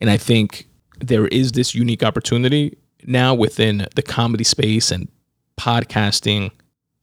[0.00, 0.66] And I think
[0.98, 5.08] there is this unique opportunity now within the comedy space and
[5.58, 6.50] podcasting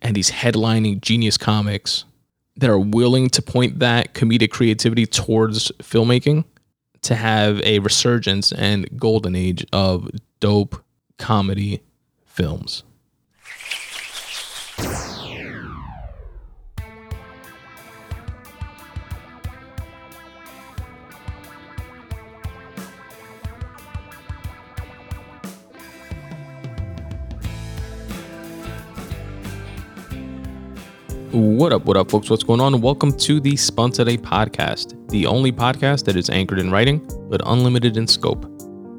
[0.02, 2.06] and these headlining genius comics
[2.58, 6.44] that are willing to point that comedic creativity towards filmmaking
[7.04, 10.10] to have a resurgence and golden age of
[10.40, 10.84] dope
[11.18, 11.82] comedy
[12.26, 12.84] films.
[31.40, 32.32] What up, what up, folks?
[32.32, 32.82] What's going on?
[32.82, 36.98] Welcome to the Spun Today podcast, the only podcast that is anchored in writing
[37.30, 38.44] but unlimited in scope.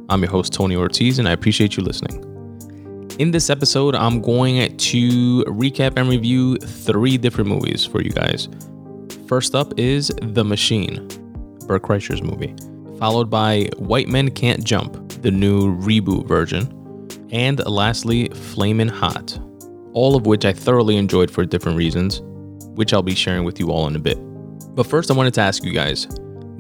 [0.09, 2.23] I'm your host, Tony Ortiz, and I appreciate you listening.
[3.19, 8.49] In this episode, I'm going to recap and review three different movies for you guys.
[9.27, 11.09] First up is The Machine,
[11.67, 12.55] Bert Kreischer's movie,
[13.01, 16.69] followed by White Men Can't Jump, the new reboot version,
[17.33, 19.37] and lastly, Flamin' Hot,
[19.93, 22.23] all of which I thoroughly enjoyed for different reasons,
[22.79, 24.17] which I'll be sharing with you all in a bit.
[24.77, 26.07] But first, I wanted to ask you guys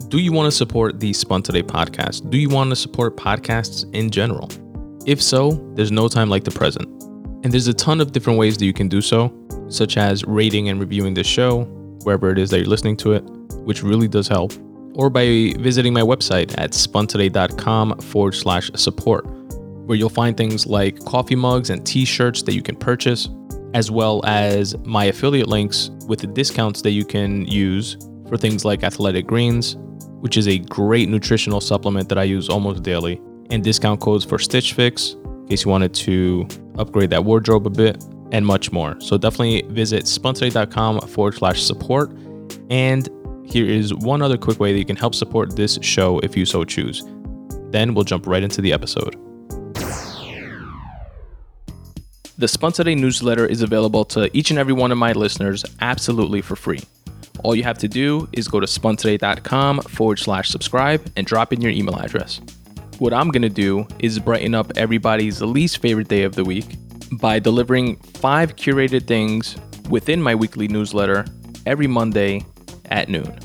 [0.08, 2.28] do you want to support the Spun Today podcast?
[2.28, 4.48] Do you want to support podcasts in general?
[5.06, 6.88] If so, there's no time like the present.
[7.44, 9.32] And there's a ton of different ways that you can do so,
[9.68, 11.64] such as rating and reviewing the show,
[12.02, 13.20] wherever it is that you're listening to it,
[13.64, 14.54] which really does help,
[14.94, 19.24] or by visiting my website at spuntoday.com forward slash support
[19.88, 23.28] where you'll find things like coffee mugs and t shirts that you can purchase,
[23.74, 27.96] as well as my affiliate links with the discounts that you can use
[28.28, 29.76] for things like Athletic Greens,
[30.20, 34.38] which is a great nutritional supplement that I use almost daily, and discount codes for
[34.38, 36.46] Stitch Fix in case you wanted to
[36.78, 39.00] upgrade that wardrobe a bit, and much more.
[39.00, 42.12] So definitely visit spuntoday.com forward slash support.
[42.68, 43.08] And
[43.44, 46.44] here is one other quick way that you can help support this show if you
[46.44, 47.02] so choose.
[47.70, 49.27] Then we'll jump right into the episode.
[52.38, 56.40] The Spun Today newsletter is available to each and every one of my listeners absolutely
[56.40, 56.78] for free.
[57.42, 61.60] All you have to do is go to spuntoday.com forward slash subscribe and drop in
[61.60, 62.40] your email address.
[63.00, 66.76] What I'm going to do is brighten up everybody's least favorite day of the week
[67.10, 69.56] by delivering five curated things
[69.90, 71.24] within my weekly newsletter
[71.66, 72.46] every Monday
[72.84, 73.36] at noon.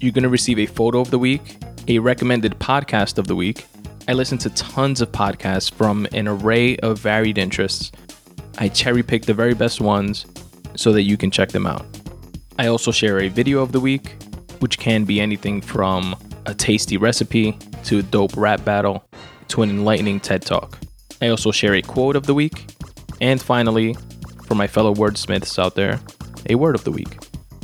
[0.00, 3.66] You're going to receive a photo of the week, a recommended podcast of the week.
[4.08, 7.92] I listen to tons of podcasts from an array of varied interests
[8.60, 10.26] I cherry pick the very best ones
[10.74, 11.86] so that you can check them out.
[12.58, 14.16] I also share a video of the week,
[14.58, 19.04] which can be anything from a tasty recipe to a dope rap battle
[19.48, 20.76] to an enlightening TED Talk.
[21.22, 22.66] I also share a quote of the week,
[23.20, 23.96] and finally,
[24.44, 26.00] for my fellow wordsmiths out there,
[26.50, 27.16] a word of the week,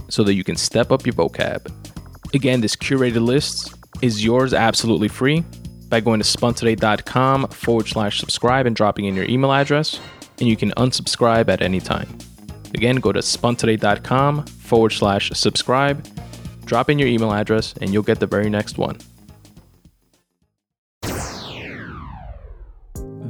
[0.09, 1.73] so that you can step up your vocab.
[2.35, 5.45] Again, this curated list is yours absolutely free
[5.89, 9.99] by going to spuntoday.com forward slash subscribe and dropping in your email address
[10.39, 12.09] and you can unsubscribe at any time.
[12.75, 16.07] Again, go to spuntoday.com forward slash subscribe,
[16.65, 18.99] drop in your email address, and you'll get the very next one.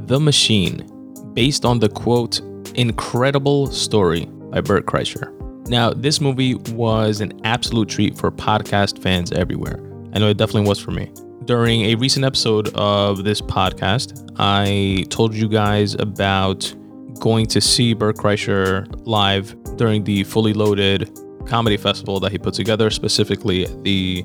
[0.06, 0.87] The Machine,
[1.34, 2.41] based on the quote,
[2.75, 5.31] incredible story by Bert Kreischer.
[5.69, 9.78] Now, this movie was an absolute treat for podcast fans everywhere.
[10.12, 11.10] I know it definitely was for me.
[11.47, 16.75] During a recent episode of this podcast, I told you guys about
[17.20, 21.10] going to see Bert Kreischer live during the fully loaded
[21.47, 24.25] comedy festival that he put together, specifically the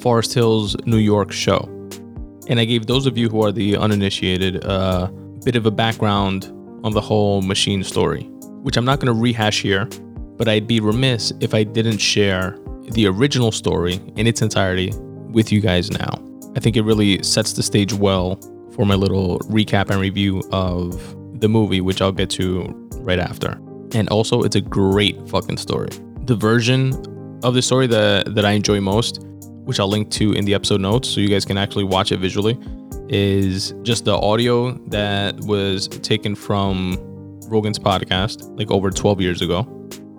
[0.00, 1.68] Forest Hills, New York show.
[2.48, 5.12] And I gave those of you who are the uninitiated a
[5.44, 6.46] bit of a background
[6.84, 8.22] on the whole machine story,
[8.62, 9.86] which I'm not going to rehash here,
[10.36, 12.58] but I'd be remiss if I didn't share
[12.92, 14.92] the original story in its entirety
[15.30, 16.18] with you guys now.
[16.56, 18.40] I think it really sets the stage well
[18.72, 22.64] for my little recap and review of the movie, which I'll get to
[22.98, 23.60] right after.
[23.92, 25.88] And also, it's a great fucking story.
[26.24, 26.94] The version
[27.42, 29.22] of the story that, that I enjoy most,
[29.64, 32.18] which I'll link to in the episode notes so you guys can actually watch it
[32.18, 32.58] visually,
[33.08, 36.96] is just the audio that was taken from
[37.48, 39.62] Rogan's podcast like over 12 years ago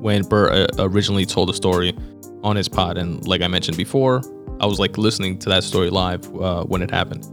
[0.02, 1.96] when Bert uh, originally told the story
[2.44, 2.98] on his pod.
[2.98, 4.22] And like I mentioned before,
[4.60, 7.28] I was like listening to that story live uh, when it happened.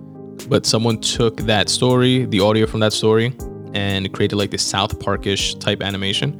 [0.48, 3.34] But someone took that story, the audio from that story,
[3.78, 6.36] and created like this South Parkish type animation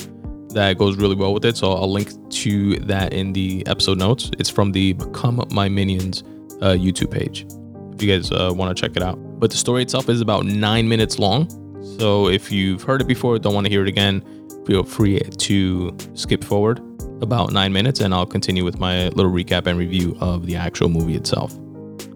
[0.55, 1.57] that goes really well with it.
[1.57, 4.31] So I'll link to that in the episode notes.
[4.41, 6.25] It's from the Become My Minions
[6.61, 7.47] uh, YouTube page
[7.95, 9.17] if you guys uh, want to check it out.
[9.39, 11.49] But the story itself is about nine minutes long.
[11.99, 14.21] So if you've heard it before, don't want to hear it again,
[14.67, 16.81] feel free to skip forward
[17.23, 20.89] about nine minutes and I'll continue with my little recap and review of the actual
[20.89, 21.55] movie itself.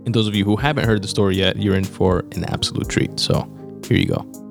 [0.05, 2.89] And those of you who haven't heard the story yet, you're in for an absolute
[2.89, 3.21] treat.
[3.21, 3.49] So
[3.87, 4.42] here you go.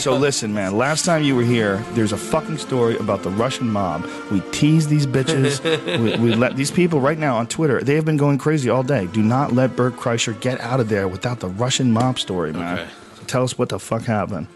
[0.00, 0.76] So listen, man.
[0.76, 4.06] Last time you were here, there's a fucking story about the Russian mob.
[4.30, 5.62] We tease these bitches.
[6.00, 7.80] we, we let these people right now on Twitter.
[7.80, 9.06] They have been going crazy all day.
[9.06, 12.78] Do not let Bert Kreischer get out of there without the Russian mob story, man.
[12.78, 12.90] Okay.
[13.16, 14.48] So tell us what the fuck happened.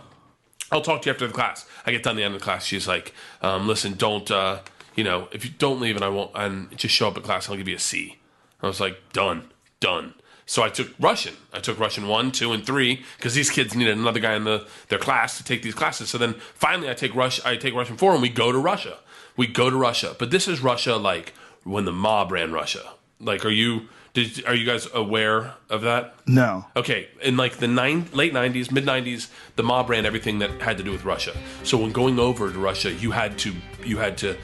[0.70, 1.66] I'll talk to you after the class.
[1.84, 2.64] I get done the end of the class.
[2.64, 3.12] She's like,
[3.42, 4.60] um, listen, don't, uh,
[4.94, 7.48] you know, if you don't leave and I won't, and just show up at class,
[7.48, 8.18] I'll give you a C.
[8.62, 9.50] I was like, done,
[9.80, 10.14] done.
[10.46, 11.34] So I took Russian.
[11.52, 14.66] I took Russian one, two, and three because these kids needed another guy in the
[14.88, 16.10] their class to take these classes.
[16.10, 17.44] So then finally, I take Rush.
[17.44, 18.98] I take Russian four, and we go to Russia.
[19.36, 21.32] We go to Russia, but this is Russia like
[21.64, 22.92] when the mob ran Russia.
[23.20, 23.88] Like, are you?
[24.14, 26.16] Did are you guys aware of that?
[26.26, 26.66] No.
[26.76, 30.76] Okay, in like the nine, late '90s, mid '90s, the mob ran everything that had
[30.76, 31.34] to do with Russia.
[31.62, 33.54] So when going over to Russia, you had to
[33.86, 34.36] you had to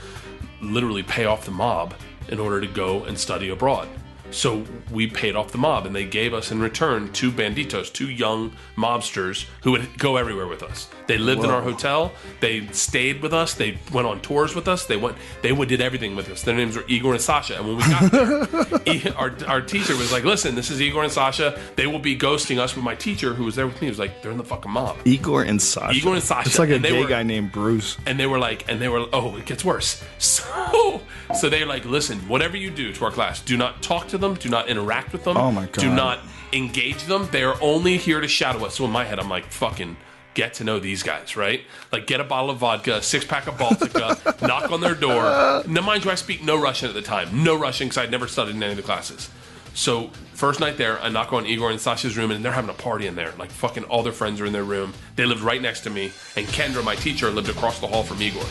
[0.61, 1.95] literally pay off the mob
[2.29, 3.89] in order to go and study abroad.
[4.31, 8.11] So we paid off the mob, and they gave us in return two banditos, two
[8.11, 10.91] young mobsters who would go everywhere with us.
[11.09, 12.13] They lived in our hotel.
[12.41, 13.55] They stayed with us.
[13.55, 14.87] They went on tours with us.
[14.87, 15.17] They went.
[15.43, 16.43] They would did everything with us.
[16.43, 17.57] Their names were Igor and Sasha.
[17.57, 21.13] And when we got there, our our teacher was like, "Listen, this is Igor and
[21.13, 21.59] Sasha.
[21.77, 24.23] They will be ghosting us." But my teacher, who was there with me, was like,
[24.23, 25.97] "They're in the fucking mob." Igor and Sasha.
[25.97, 26.49] Igor and Sasha.
[26.49, 27.97] It's like a gay were- guy named Bruce.
[28.07, 30.05] and they were like, and they were, oh, it gets worse.
[30.19, 31.01] So,
[31.39, 34.35] so they're like, listen, whatever you do to our class, do not talk to them,
[34.35, 35.37] do not interact with them.
[35.37, 35.81] Oh my god.
[35.81, 36.21] Do not
[36.53, 37.29] engage them.
[37.33, 38.77] They are only here to shadow us.
[38.77, 39.97] So in my head, I'm like, fucking
[40.39, 41.63] get to know these guys, right?
[41.91, 45.65] Like, get a bottle of vodka, six pack of Baltika, knock on their door.
[45.67, 48.29] Now, mind you, I speak no Russian at the time, no Russian because I'd never
[48.29, 49.29] studied in any of the classes.
[49.75, 52.75] So, first night there, I knock on Igor and Sasha's room, and they're having a
[52.75, 53.33] party in there.
[53.37, 54.95] Like, fucking all their friends are in their room.
[55.17, 58.23] They lived right next to me, and Kendra, my teacher, lived across the hall from
[58.23, 58.45] Igor.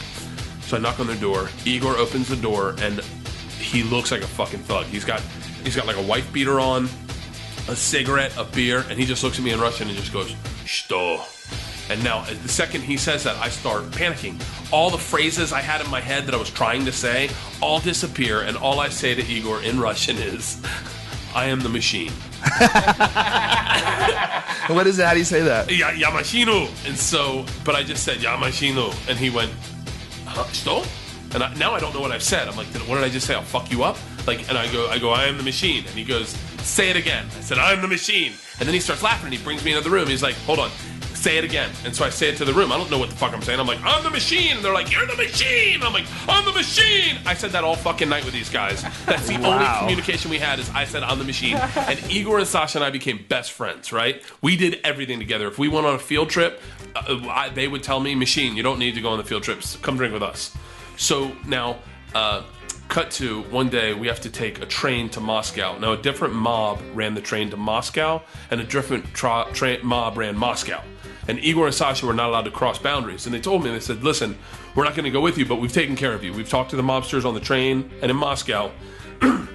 [0.63, 1.47] So I knock on their door.
[1.63, 2.99] Igor opens the door, and
[3.59, 4.87] he looks like a fucking thug.
[4.87, 5.21] He's got
[5.63, 6.89] he's got like a wife beater on,
[7.69, 10.35] a cigarette, a beer, and he just looks at me in Russian and just goes,
[10.65, 11.23] "Что?"
[11.90, 14.40] And now, the second he says that, I start panicking.
[14.72, 17.28] All the phrases I had in my head that I was trying to say
[17.60, 20.62] all disappear, and all I say to Igor in Russian is,
[21.34, 22.12] I am the machine.
[24.68, 25.04] What is it?
[25.04, 25.70] How do you say that?
[25.70, 26.68] Ya, ya machino.
[26.86, 28.94] And so, but I just said, ya machino.
[29.08, 29.52] And he went,
[30.26, 30.84] huh, что?
[31.34, 32.46] And I, now I don't know what I've said.
[32.48, 33.34] I'm like, "Did- what did I just say?
[33.34, 33.96] I'll fuck you up?
[34.26, 35.84] Like, and I go, I go, I am the machine.
[35.86, 36.28] And he goes,
[36.62, 37.26] say it again.
[37.36, 38.32] I said, I am the machine.
[38.60, 40.06] And then he starts laughing and he brings me into the room.
[40.08, 40.70] He's like, hold on,
[41.17, 41.69] say it again.
[41.83, 42.71] And so I say it to the room.
[42.71, 43.59] I don't know what the fuck I'm saying.
[43.59, 44.55] I'm like, I'm the machine.
[44.55, 45.81] And they're like, you're the machine.
[45.81, 47.17] I'm like, I'm the machine.
[47.25, 48.83] I said that all fucking night with these guys.
[49.05, 51.57] That's the only communication we had is I said, I'm the machine.
[51.75, 54.21] And Igor and Sasha and I became best friends, right?
[54.41, 55.47] We did everything together.
[55.47, 56.61] If we went on a field trip,
[56.95, 59.43] uh, I, they would tell me, machine, you don't need to go on the field
[59.43, 59.75] trips.
[59.77, 60.55] Come drink with us.
[60.97, 61.79] So now,
[62.15, 62.43] uh,
[62.87, 65.77] cut to one day we have to take a train to Moscow.
[65.77, 70.17] Now, a different mob ran the train to Moscow, and a different tra- tra- mob
[70.17, 70.81] ran Moscow.
[71.27, 73.25] And Igor and Sasha were not allowed to cross boundaries.
[73.25, 74.37] And they told me, they said, listen,
[74.75, 76.31] we're not going to go with you, but we've taken care of you.
[76.31, 78.71] We've talked to the mobsters on the train and in Moscow.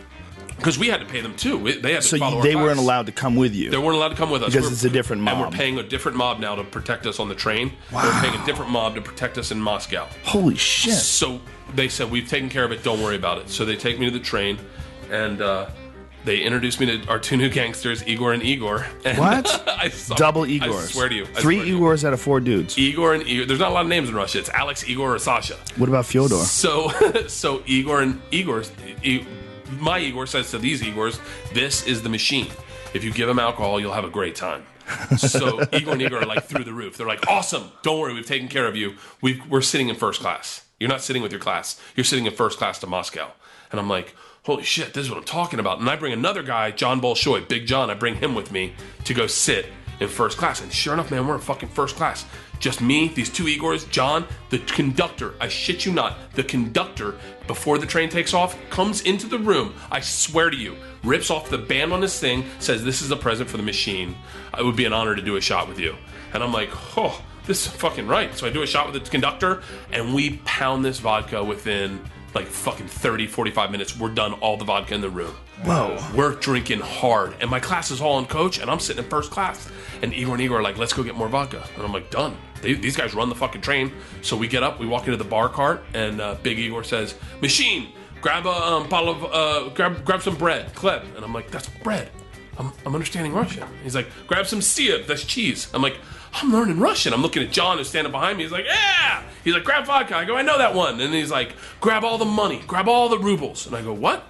[0.57, 1.59] Because we had to pay them too.
[1.81, 3.69] They had to So follow our they weren't allowed to come with you.
[3.69, 5.51] They weren't allowed to come with us Because We're- it's a different mob, And we're
[5.59, 7.73] paying a different mob now to protect us on the train.
[7.93, 8.05] Wow.
[8.05, 10.07] We're paying a different mob to protect us in Moscow.
[10.23, 10.95] Holy shit.
[10.95, 11.41] So
[11.75, 13.49] they said, We've taken care of it, don't worry about it.
[13.49, 14.59] So they take me to the train
[15.11, 15.69] and uh,
[16.25, 18.87] they introduced me to our two new gangsters, Igor and Igor.
[19.05, 19.69] And What?
[19.79, 20.93] I saw- Double I Igors.
[20.93, 21.25] swear to you.
[21.37, 21.79] I Three to you.
[21.81, 22.79] Igors out of four dudes.
[22.79, 23.47] Igor and Igor.
[23.47, 24.39] There's not a lot of names in Russia.
[24.39, 25.57] It's Alex, Igor, or Sasha.
[25.77, 26.37] What about Fyodor?
[26.37, 26.89] So,
[27.29, 28.63] so Igor and Igor,
[29.03, 29.25] E-
[29.79, 31.19] my Igor says to these Igors,
[31.55, 32.47] "This is the machine.
[32.95, 34.65] If you give them alcohol, you'll have a great time."
[35.17, 36.97] So Igor and Igor are like through the roof.
[36.99, 37.71] They're like, "Awesome!
[37.83, 38.95] Don't worry, we've taken care of you.
[39.23, 40.62] We've, we're sitting in first class.
[40.83, 41.81] You're not sitting with your class.
[41.97, 43.31] You're sitting in first class to Moscow."
[43.71, 44.93] And I'm like, "Holy shit!
[44.93, 47.91] This is what I'm talking about." And I bring another guy, John Bolshoi, Big John.
[47.91, 48.75] I bring him with me
[49.05, 49.67] to go sit
[50.01, 50.61] in first class.
[50.61, 52.25] And sure enough, man, we're in fucking first class.
[52.59, 55.35] Just me, these two Igors, John, the conductor.
[55.41, 56.17] I shit you not.
[56.35, 59.75] The conductor, before the train takes off, comes into the room.
[59.91, 63.17] I swear to you, rips off the band on his thing, says, This is a
[63.17, 64.15] present for the machine.
[64.57, 65.97] It would be an honor to do a shot with you.
[66.33, 68.35] And I'm like, Oh, this is fucking right.
[68.37, 72.01] So I do a shot with the conductor, and we pound this vodka within
[72.35, 73.99] like fucking 30, 45 minutes.
[73.99, 75.35] We're done all the vodka in the room.
[75.65, 75.99] Whoa.
[76.15, 77.35] We're drinking hard.
[77.41, 79.71] And my class is all on coach, and I'm sitting in first class.
[80.03, 81.67] And Igor and Igor are like, let's go get more vodka.
[81.77, 82.37] And I'm like, done.
[82.63, 83.93] They, these guys run the fucking train.
[84.23, 87.15] So we get up, we walk into the bar cart, and uh, Big Igor says,
[87.41, 91.05] Machine, grab a um, bottle of, uh, grab, grab some bread, Kleb.
[91.17, 92.11] And I'm like, that's bread.
[92.59, 93.67] I'm, I'm understanding Russian.
[93.83, 95.69] He's like, grab some siev, that's cheese.
[95.75, 95.99] I'm like,
[96.35, 97.13] I'm learning Russian.
[97.13, 98.45] I'm looking at John who's standing behind me.
[98.45, 99.23] He's like, yeah.
[99.45, 100.17] He's like, grab vodka.
[100.17, 101.01] I go, I know that one.
[101.01, 103.67] And he's like, grab all the money, grab all the rubles.
[103.67, 104.25] And I go, what?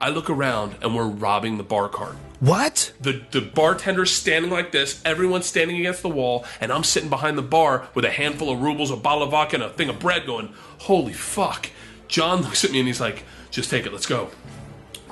[0.00, 2.16] I look around and we're robbing the bar cart.
[2.40, 2.94] What?
[2.98, 7.36] The the bartender's standing like this, everyone's standing against the wall, and I'm sitting behind
[7.36, 9.98] the bar with a handful of rubles, a bottle of vodka, and a thing of
[9.98, 11.68] bread going, holy fuck.
[12.08, 14.30] John looks at me and he's like, just take it, let's go.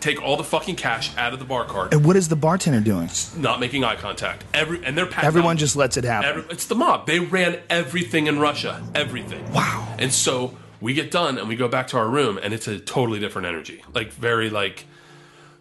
[0.00, 2.80] Take all the fucking cash out of the bar cart, And what is the bartender
[2.80, 3.10] doing?
[3.36, 4.44] not making eye contact.
[4.54, 5.60] Every and they're Everyone out.
[5.60, 6.28] just lets it happen.
[6.28, 7.06] Every, it's the mob.
[7.06, 8.82] They ran everything in Russia.
[8.94, 9.52] Everything.
[9.52, 9.96] Wow.
[9.98, 12.78] And so we get done and we go back to our room and it's a
[12.78, 13.82] totally different energy.
[13.92, 14.86] Like very like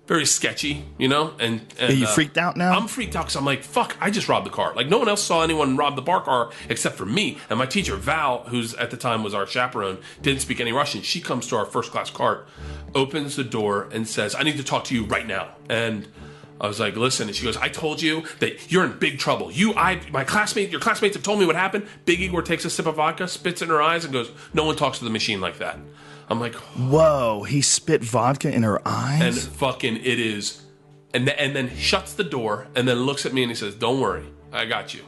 [0.08, 1.34] very sketchy, you know?
[1.40, 2.72] And, and Are you uh, freaked out now?
[2.72, 4.74] I'm freaked out because I'm like, fuck, I just robbed the car.
[4.74, 7.38] Like no one else saw anyone rob the bar car except for me.
[7.50, 11.02] And my teacher, Val, who's at the time was our chaperone, didn't speak any Russian.
[11.02, 12.48] She comes to our first class cart,
[12.96, 15.50] opens the door and says, I need to talk to you right now.
[15.70, 16.08] And
[16.60, 19.52] I was like, listen, and she goes, I told you that you're in big trouble.
[19.52, 21.86] You, I, my classmate, your classmates have told me what happened.
[22.06, 24.76] Big Igor takes a sip of vodka, spits in her eyes, and goes, no one
[24.76, 25.78] talks to the machine like that.
[26.30, 29.22] I'm like, Whoa, he spit vodka in her eyes?
[29.22, 30.62] and fucking it is,
[31.14, 33.76] and th- and then shuts the door, and then looks at me and he says,
[33.76, 35.02] "Don't worry, I got you."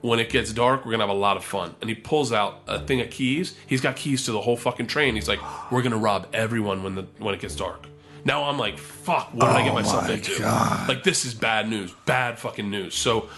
[0.00, 1.74] When it gets dark, we're gonna have a lot of fun.
[1.80, 3.54] And he pulls out a thing of keys.
[3.66, 5.14] He's got keys to the whole fucking train.
[5.16, 5.40] He's like,
[5.72, 7.86] "We're gonna rob everyone when the when it gets dark."
[8.24, 9.30] Now I'm like, "Fuck!
[9.34, 10.88] What did I get oh myself my into?" God.
[10.88, 12.94] Like this is bad news, bad fucking news.
[12.94, 13.28] So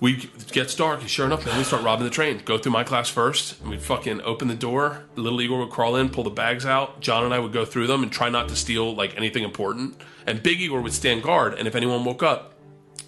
[0.00, 2.40] we gets dark, and sure enough, then we start robbing the train.
[2.44, 5.04] Go through my class first, and we fucking open the door.
[5.16, 7.00] Little Igor would crawl in, pull the bags out.
[7.00, 10.00] John and I would go through them and try not to steal like anything important.
[10.26, 12.54] And Big Igor would stand guard, and if anyone woke up,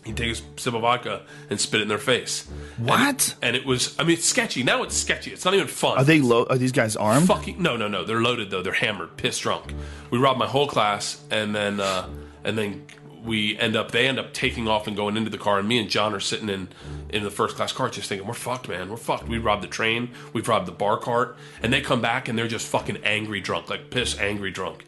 [0.05, 2.49] he'd take a sip of vodka and spit it in their face.
[2.79, 3.35] What?
[3.43, 4.63] And it was, I mean, it's sketchy.
[4.63, 5.31] Now it's sketchy.
[5.31, 5.99] It's not even fun.
[5.99, 6.45] Are they low?
[6.45, 7.27] Are these guys armed?
[7.27, 8.05] Fucking no, no, no.
[8.05, 8.63] They're loaded though.
[8.63, 9.75] They're hammered, pissed drunk.
[10.11, 12.09] We robbed my whole class, and then uh,
[12.45, 12.87] and then
[13.25, 13.91] we end up.
[13.91, 16.21] They end up taking off and going into the car, and me and John are
[16.21, 16.69] sitting in
[17.09, 18.89] in the first class car, just thinking, "We're fucked, man.
[18.89, 20.11] We're fucked." We robbed the train.
[20.33, 23.71] We've robbed the bar cart, and they come back and they're just fucking angry drunk,
[23.71, 24.85] like piss angry drunk.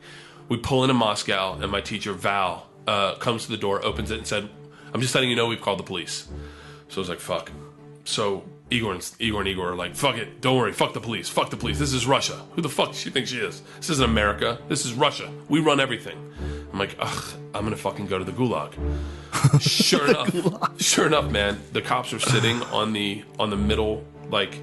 [0.49, 4.19] We pull into Moscow, and my teacher Val uh, comes to the door, opens it,
[4.19, 4.49] and said,
[4.93, 6.29] "I'm just letting you know we've called the police."
[6.89, 7.51] So I was like, "Fuck."
[8.05, 11.29] So Igor and Igor and Igor are like, "Fuck it, don't worry, fuck the police,
[11.29, 11.79] fuck the police.
[11.79, 12.41] This is Russia.
[12.55, 13.63] Who the fuck does she think she is?
[13.77, 14.59] This isn't America.
[14.69, 15.31] This is Russia.
[15.49, 16.19] We run everything."
[16.73, 17.25] I'm like, "Ugh,
[17.55, 18.73] I'm gonna fucking go to the gulag."
[19.61, 24.59] sure enough, sure enough, man, the cops are sitting on the on the middle, like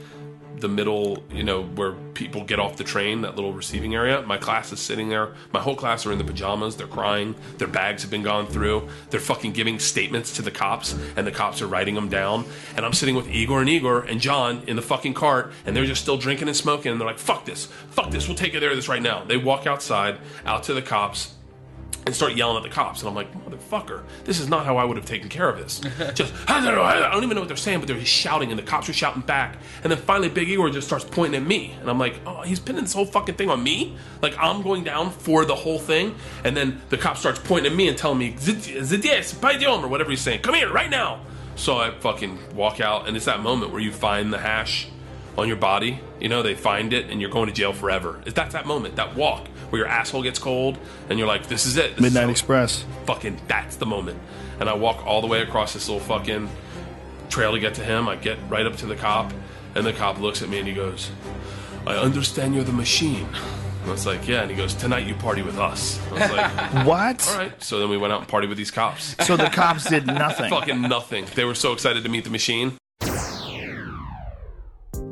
[0.62, 4.22] the middle, you know, where people get off the train, that little receiving area.
[4.22, 5.34] My class is sitting there.
[5.51, 6.75] My whole class are in the pajamas.
[6.75, 7.36] They're crying.
[7.58, 8.89] Their bags have been gone through.
[9.10, 12.46] They're fucking giving statements to the cops, and the cops are writing them down.
[12.75, 15.86] And I'm sitting with Igor and Igor and John in the fucking cart, and they're
[15.86, 16.92] just still drinking and smoking.
[16.92, 17.66] And they're like, fuck this.
[17.92, 18.28] Fuck this.
[18.28, 19.24] We'll take care of this right now.
[19.24, 21.34] They walk outside, out to the cops,
[22.10, 23.01] and start yelling at the cops.
[23.01, 25.80] And I'm like, motherfucker, this is not how I would have taken care of this.
[26.16, 28.50] just, I don't, know, I don't even know what they're saying, but they're just shouting,
[28.50, 29.58] and the cops are shouting back.
[29.84, 31.75] And then finally, Big Igor just starts pointing at me.
[31.80, 33.96] And I'm like, oh, he's pinning this whole fucking thing on me?
[34.24, 36.16] Like, I'm going down for the whole thing.
[36.44, 38.36] And then the cop starts pointing at me and telling me,
[39.84, 41.22] or whatever he's saying, come here right now.
[41.58, 44.88] So I fucking walk out, and it's that moment where you find the hash
[45.39, 46.00] on your body.
[46.19, 48.22] You know, they find it, and you're going to jail forever.
[48.24, 50.77] That's that that moment, that walk where your asshole gets cold,
[51.10, 52.84] and you're like, "This is it." This Midnight how- Express.
[53.05, 54.19] Fucking, that's the moment.
[54.60, 56.50] And I walk all the way across this little fucking
[57.29, 58.08] trail to get to him.
[58.10, 59.31] I get right up to the cop,
[59.75, 61.10] and the cop looks at me and he goes,
[61.88, 63.27] "I understand you're the machine."
[63.86, 66.51] I was like, "Yeah," and he goes, "Tonight you party with us." I was like,
[66.86, 67.27] What?
[67.31, 69.15] "All right." So then we went out and party with these cops.
[69.25, 70.50] So the cops did nothing.
[70.58, 71.25] Fucking nothing.
[71.36, 72.74] They were so excited to meet the machine.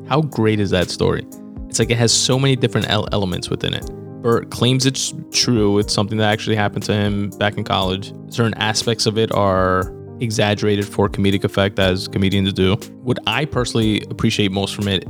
[0.08, 1.28] How great is that story?
[1.68, 3.86] It's like it has so many different elements within it.
[4.22, 5.80] Bert claims it's true.
[5.80, 8.14] It's something that actually happened to him back in college.
[8.30, 12.76] Certain aspects of it are exaggerated for comedic effect, as comedians do.
[13.04, 15.06] What I personally appreciate most from it,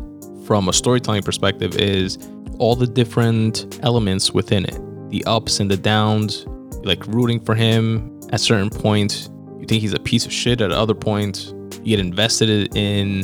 [0.45, 2.17] from a storytelling perspective, is
[2.57, 6.45] all the different elements within it the ups and the downs,
[6.83, 9.29] like rooting for him at certain points.
[9.59, 11.53] You think he's a piece of shit at other points.
[11.83, 13.23] You get invested in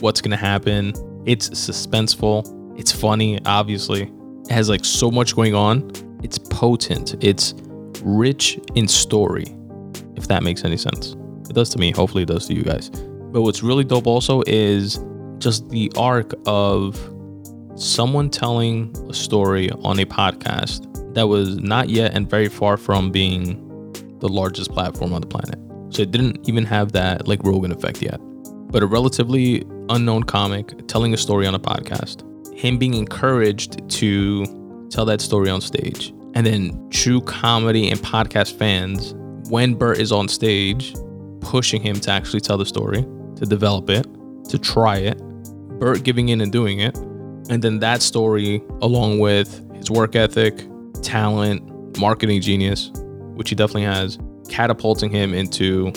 [0.00, 0.92] what's gonna happen.
[1.26, 2.78] It's suspenseful.
[2.78, 4.10] It's funny, obviously.
[4.48, 5.90] It has like so much going on.
[6.22, 7.22] It's potent.
[7.22, 7.54] It's
[8.02, 9.46] rich in story,
[10.16, 11.16] if that makes any sense.
[11.48, 11.92] It does to me.
[11.92, 12.90] Hopefully, it does to you guys.
[12.90, 14.98] But what's really dope also is
[15.38, 16.98] just the arc of
[17.76, 23.10] someone telling a story on a podcast that was not yet and very far from
[23.10, 23.66] being
[24.20, 25.58] the largest platform on the planet.
[25.90, 28.20] So it didn't even have that like Rogan effect yet.
[28.70, 32.24] But a relatively unknown comic telling a story on a podcast,
[32.56, 38.56] him being encouraged to tell that story on stage, and then true comedy and podcast
[38.56, 39.14] fans,
[39.50, 40.94] when Bert is on stage,
[41.40, 43.02] pushing him to actually tell the story,
[43.36, 44.06] to develop it,
[44.48, 45.18] to try it,
[45.78, 46.96] Bert giving in and doing it,
[47.48, 50.66] and then that story, along with his work ethic,
[51.02, 52.92] talent, marketing genius,
[53.34, 54.18] which he definitely has,
[54.48, 55.88] catapulting him into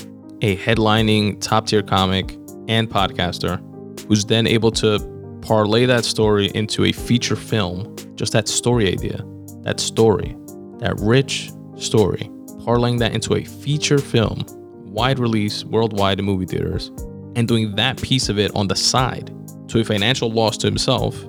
[0.42, 3.62] a headlining top tier comic and podcaster
[4.08, 5.00] who's then able to
[5.42, 7.96] parlay that story into a feature film.
[8.16, 9.24] Just that story idea,
[9.64, 10.36] that story,
[10.80, 12.30] that rich story,
[12.66, 14.46] parlaying that into a feature film,
[14.86, 16.92] wide release worldwide in movie theaters,
[17.36, 19.32] and doing that piece of it on the side
[19.68, 21.26] to a financial loss to himself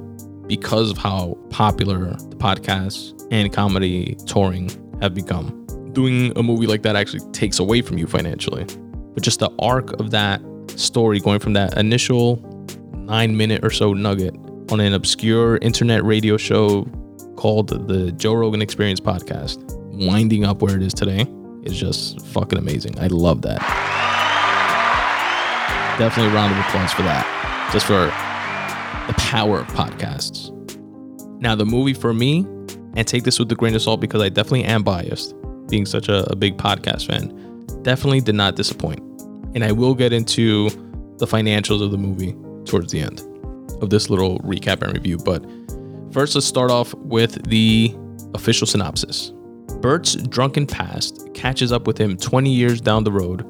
[0.47, 5.67] because of how popular the podcasts and comedy touring have become.
[5.93, 8.65] Doing a movie like that actually takes away from you financially.
[9.15, 10.43] But just the arc of that
[10.77, 12.37] story going from that initial
[13.07, 14.35] nine minute or so nugget
[14.71, 16.85] on an obscure internet radio show
[17.37, 19.59] called the Joe Rogan Experience podcast,
[20.07, 21.27] winding up where it is today
[21.65, 22.99] is just fucking amazing.
[22.99, 23.59] I love that.
[25.99, 27.71] Definitely a round of applause for that.
[27.73, 28.07] Just for
[29.07, 30.51] the power of podcasts.
[31.41, 32.47] Now, the movie for me,
[32.97, 35.35] and take this with a grain of salt because I definitely am biased,
[35.69, 37.29] being such a, a big podcast fan,
[37.83, 39.01] definitely did not disappoint.
[39.55, 40.71] And I will get into
[41.19, 42.35] the financials of the movie
[42.65, 43.21] towards the end
[43.83, 45.19] of this little recap and review.
[45.19, 45.45] But
[46.13, 47.95] first, let's start off with the
[48.35, 49.33] official synopsis.
[49.81, 53.43] Bert's drunken past catches up with him 20 years down the road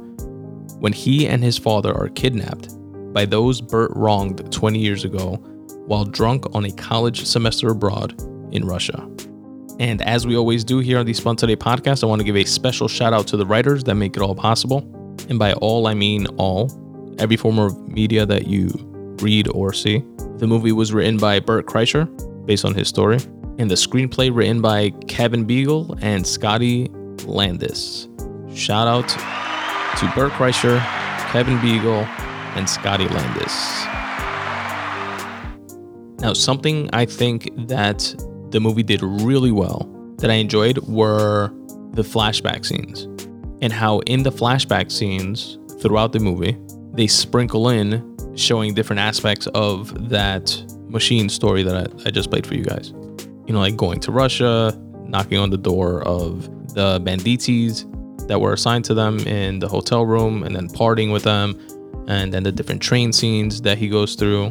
[0.80, 2.68] when he and his father are kidnapped
[3.12, 5.37] by those Bert wronged 20 years ago
[5.87, 8.20] while drunk on a college semester abroad
[8.53, 9.09] in Russia.
[9.79, 12.37] And as we always do here on the Spun Today podcast, I want to give
[12.37, 14.79] a special shout out to the writers that make it all possible.
[15.29, 16.70] And by all, I mean all,
[17.18, 18.68] every form of media that you
[19.20, 20.05] read or see.
[20.37, 22.07] The movie was written by Bert Kreischer,
[22.46, 23.18] based on his story,
[23.59, 26.88] and the screenplay written by Kevin Biegel and Scotty
[27.24, 28.09] Landes.
[28.55, 30.79] Shout out to Bert Kreischer,
[31.31, 32.07] Kevin Biegel,
[32.57, 33.85] and Scotty Landes.
[36.20, 38.14] Now, something I think that
[38.50, 41.53] the movie did really well that I enjoyed were
[41.92, 43.03] the flashback scenes
[43.61, 46.57] and how in the flashback scenes throughout the movie,
[46.94, 52.46] they sprinkle in showing different aspects of that machine story that I, I just played
[52.46, 52.90] for you guys.
[53.46, 57.85] You know, like going to Russia, knocking on the door of the banditis
[58.26, 61.61] that were assigned to them in the hotel room, and then partying with them,
[62.09, 64.46] and then the different train scenes that he goes through,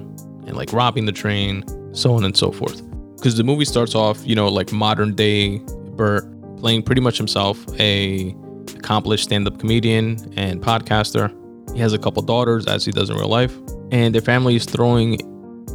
[0.45, 2.81] and like robbing the train, so on and so forth.
[3.15, 5.57] Because the movie starts off, you know, like modern day
[5.95, 6.25] Bert
[6.57, 8.35] playing pretty much himself, a
[8.75, 11.33] accomplished stand-up comedian and podcaster.
[11.73, 13.55] He has a couple daughters, as he does in real life,
[13.91, 15.17] and their family is throwing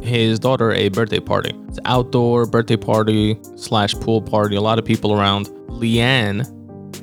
[0.01, 1.51] his daughter a birthday party.
[1.67, 4.55] It's an outdoor birthday party slash pool party.
[4.55, 5.47] A lot of people around.
[5.67, 6.45] Leanne,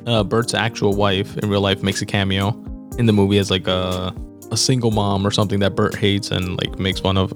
[0.07, 2.49] uh, Bert's actual wife in real life, makes a cameo
[2.97, 4.13] in the movie as like a
[4.51, 7.33] a single mom or something that Bert hates and like makes fun of.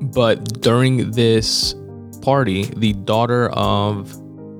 [0.14, 1.74] but during this
[2.22, 4.14] party, the daughter of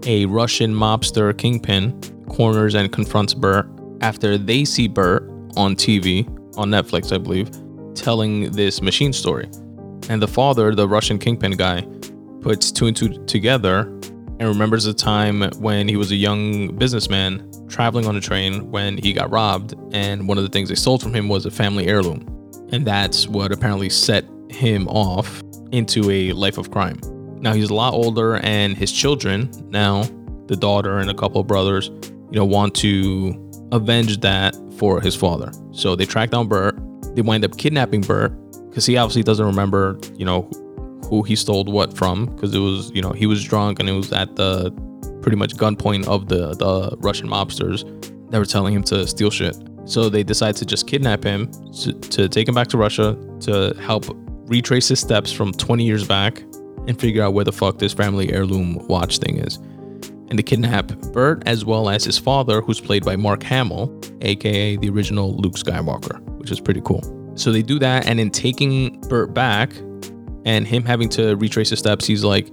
[0.06, 3.68] a Russian mobster kingpin corners and confronts Bert
[4.00, 5.22] after they see Bert
[5.56, 7.50] on TV, on Netflix, I believe,
[7.94, 9.48] telling this machine story.
[10.08, 11.86] And the father, the Russian kingpin guy,
[12.40, 13.80] puts two and two together
[14.40, 18.96] and remembers a time when he was a young businessman traveling on a train when
[18.98, 19.74] he got robbed.
[19.92, 22.24] And one of the things they stole from him was a family heirloom.
[22.70, 27.00] And that's what apparently set him off into a life of crime.
[27.40, 30.04] Now he's a lot older, and his children, now
[30.46, 31.88] the daughter and a couple of brothers,
[32.30, 35.52] you know, want to avenge that for his father.
[35.72, 36.78] So they track down Bert.
[37.14, 38.32] They wind up kidnapping Bert
[38.68, 40.42] because he obviously doesn't remember, you know,
[41.08, 43.92] who he stole what from because it was, you know, he was drunk and it
[43.92, 44.70] was at the
[45.22, 47.82] pretty much gunpoint of the the Russian mobsters
[48.30, 49.56] that were telling him to steal shit.
[49.84, 51.50] So they decide to just kidnap him
[51.82, 54.04] to, to take him back to Russia to help
[54.46, 56.42] retrace his steps from 20 years back
[56.86, 59.58] and figure out where the fuck this family heirloom watch thing is.
[60.28, 64.76] And they kidnap Bert as well as his father, who's played by Mark Hamill, aka
[64.76, 67.02] the original Luke Skywalker, which is pretty cool.
[67.36, 69.72] So they do that, and in taking Bert back
[70.44, 72.52] and him having to retrace his steps, he's like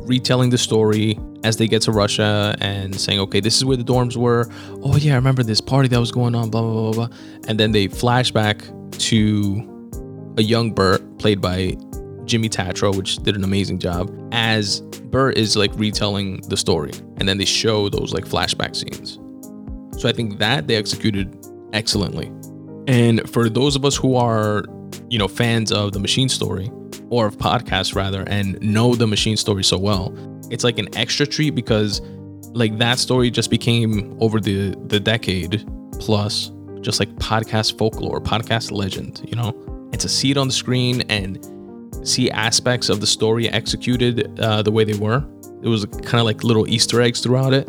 [0.00, 3.84] retelling the story as they get to Russia and saying, okay, this is where the
[3.84, 4.50] dorms were.
[4.82, 7.16] Oh, yeah, I remember this party that was going on, blah, blah, blah, blah.
[7.46, 11.76] And then they flash back to a young Bert, played by
[12.28, 16.92] Jimmy Tatro, which did an amazing job, as Bert is like retelling the story.
[17.16, 19.18] And then they show those like flashback scenes.
[20.00, 21.36] So I think that they executed
[21.72, 22.26] excellently.
[22.86, 24.64] And for those of us who are,
[25.10, 26.70] you know, fans of the machine story
[27.10, 30.14] or of podcasts rather, and know the machine story so well,
[30.50, 32.00] it's like an extra treat because
[32.54, 35.66] like that story just became over the the decade
[35.98, 39.50] plus just like podcast folklore, podcast legend, you know?
[39.92, 41.36] And to see it on the screen and
[42.04, 45.24] see aspects of the story executed uh, the way they were,
[45.62, 47.68] it was kind of like little Easter eggs throughout it.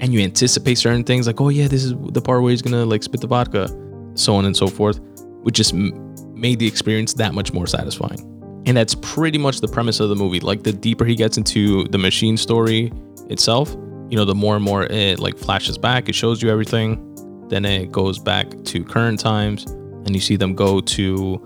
[0.00, 2.84] And you anticipate certain things like, oh yeah, this is the part where he's gonna
[2.84, 3.68] like spit the vodka,
[4.14, 5.00] so on and so forth,
[5.42, 8.20] which just m- made the experience that much more satisfying.
[8.66, 10.40] And that's pretty much the premise of the movie.
[10.40, 12.92] Like the deeper he gets into the machine story
[13.28, 13.76] itself,
[14.08, 17.08] you know, the more and more it like flashes back, it shows you everything.
[17.48, 21.40] Then it goes back to current times and you see them go to,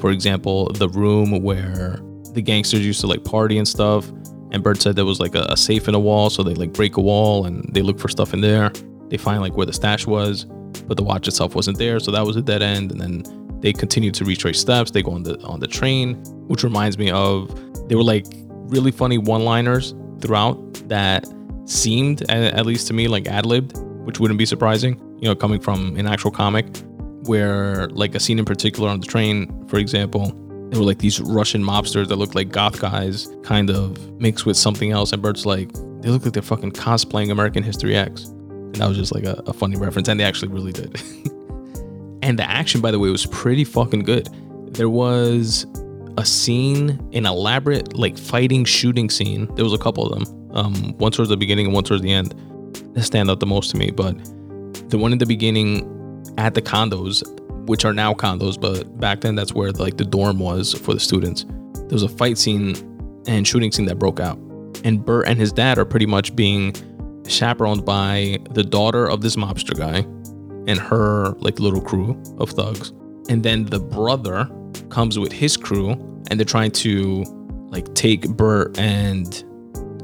[0.00, 2.00] for example, the room where
[2.32, 4.08] the gangsters used to like party and stuff.
[4.52, 6.72] And Bert said there was like a, a safe in a wall, so they like
[6.72, 8.70] break a wall and they look for stuff in there.
[9.08, 10.44] They find like where the stash was,
[10.86, 12.92] but the watch itself wasn't there, so that was a dead end.
[12.92, 14.90] And then they continue to retrace steps.
[14.90, 16.16] They go on the on the train,
[16.48, 17.48] which reminds me of
[17.88, 18.26] they were like
[18.70, 20.56] really funny one-liners throughout
[20.88, 21.26] that
[21.66, 25.60] seemed, at, least to me, like ad libbed, which wouldn't be surprising, you know, coming
[25.60, 26.66] from an actual comic.
[27.24, 30.32] Where like a scene in particular on the train, for example,
[30.70, 34.56] there were like these Russian mobsters that looked like goth guys, kind of mixed with
[34.56, 35.12] something else.
[35.12, 38.24] And Bert's like, they look like they're fucking cosplaying American History X.
[38.24, 41.00] And that was just like a, a funny reference, and they actually really did.
[42.22, 44.28] And the action, by the way, was pretty fucking good.
[44.74, 45.66] There was
[46.18, 49.52] a scene, an elaborate like fighting shooting scene.
[49.54, 50.50] There was a couple of them.
[50.54, 52.34] Um, one towards the beginning and one towards the end.
[52.94, 53.90] That stand out the most to me.
[53.90, 54.16] But
[54.90, 55.88] the one in the beginning
[56.38, 57.22] at the condos,
[57.68, 61.00] which are now condos, but back then that's where like the dorm was for the
[61.00, 61.44] students.
[61.74, 62.76] There was a fight scene
[63.26, 64.38] and shooting scene that broke out.
[64.84, 66.74] And Bert and his dad are pretty much being
[67.26, 69.98] chaperoned by the daughter of this mobster guy
[70.66, 72.90] and her like little crew of thugs.
[73.28, 74.48] And then the brother
[74.88, 75.90] comes with his crew
[76.30, 77.24] and they're trying to
[77.70, 79.44] like take Bert and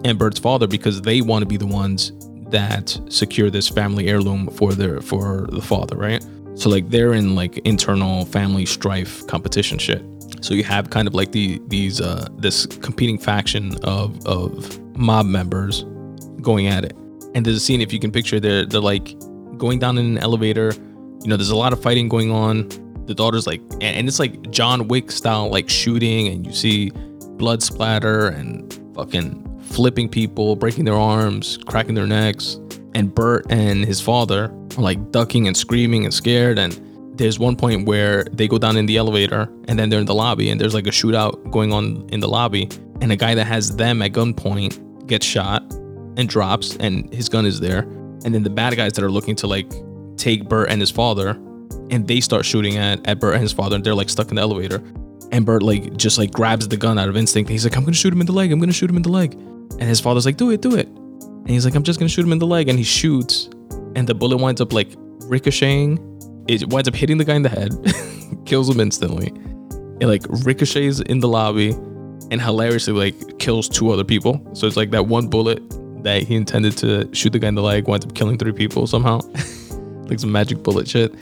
[0.05, 2.13] and Bert's father because they want to be the ones
[2.51, 6.25] that secure this family heirloom for their for the father, right?
[6.55, 10.03] So like they're in like internal family strife competition shit.
[10.41, 15.27] So you have kind of like the these uh this competing faction of of mob
[15.27, 15.85] members
[16.41, 16.97] going at it.
[17.35, 19.15] And there's a scene if you can picture they're they're like
[19.59, 20.73] going down in an elevator.
[21.23, 22.69] You know, there's a lot of fighting going on.
[23.07, 26.91] The daughter's like, and it's like John Wick style, like shooting, and you see
[27.37, 32.59] blood splatter and fucking flipping people, breaking their arms, cracking their necks.
[32.95, 34.45] And Bert and his father
[34.77, 36.59] are like ducking and screaming and scared.
[36.59, 36.81] And
[37.19, 40.15] there's one point where they go down in the elevator and then they're in the
[40.15, 42.69] lobby and there's like a shootout going on in the lobby.
[43.01, 45.63] And a guy that has them at gunpoint gets shot
[46.19, 47.87] and drops, and his gun is there
[48.27, 49.73] and then the bad guys that are looking to like
[50.17, 51.31] take Bert and his father,
[51.91, 54.35] and they start shooting at, at Bert and his father, and they're like stuck in
[54.35, 54.83] the elevator.
[55.31, 57.49] And Bert like just like grabs the gun out of instinct.
[57.49, 58.51] He's like, I'm gonna shoot him in the leg.
[58.51, 59.39] I'm gonna shoot him in the leg.
[59.73, 60.89] And his father's like, Do it, do it.
[60.89, 62.69] And he's like, I'm just gonna shoot him in the leg.
[62.69, 63.49] And he shoots,
[63.95, 64.89] and the bullet winds up like
[65.27, 65.99] ricocheting.
[66.49, 67.73] It winds up hitting the guy in the head,
[68.47, 69.33] kills him instantly.
[70.01, 71.71] It like ricochets in the lobby,
[72.31, 74.45] and hilariously like kills two other people.
[74.55, 75.63] So it's like that one bullet
[76.03, 78.87] that he intended to shoot the guy in the leg winds up killing three people
[78.87, 79.21] somehow.
[80.09, 81.15] like some magic bullet shit.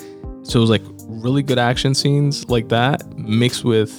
[0.43, 3.93] So it was like really good action scenes like that mixed with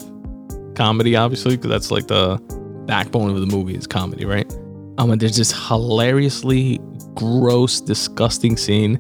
[0.75, 2.38] comedy, obviously, because that's like the
[2.86, 4.52] backbone of the movie is comedy, right?
[4.98, 6.80] Um, and there's this hilariously
[7.13, 8.95] gross, disgusting scene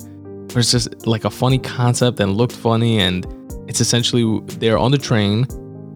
[0.49, 3.25] where it's just like a funny concept and looked funny, and
[3.67, 5.45] it's essentially they're on the train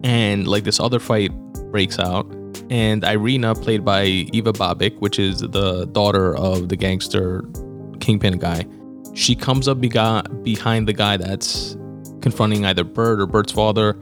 [0.02, 1.30] and like this other fight
[1.70, 2.26] breaks out
[2.70, 7.44] and Irina, played by Iva Babić, which is the daughter of the gangster
[8.00, 8.64] kingpin guy,
[9.14, 11.76] she comes up behind the guy that's
[12.22, 13.98] confronting either Bert or Bert's father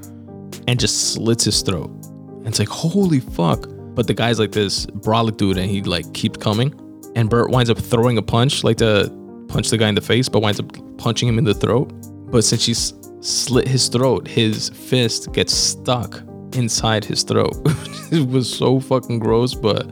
[0.66, 1.90] and just slits his throat.
[2.38, 3.66] And it's like, holy fuck.
[3.98, 6.72] But the guy's like this brolic dude and he like keeps coming.
[7.16, 9.10] And Bert winds up throwing a punch, like to
[9.48, 11.90] punch the guy in the face, but winds up punching him in the throat.
[12.30, 17.56] But since she's slit his throat, his fist gets stuck inside his throat.
[18.12, 19.90] it was so fucking gross, but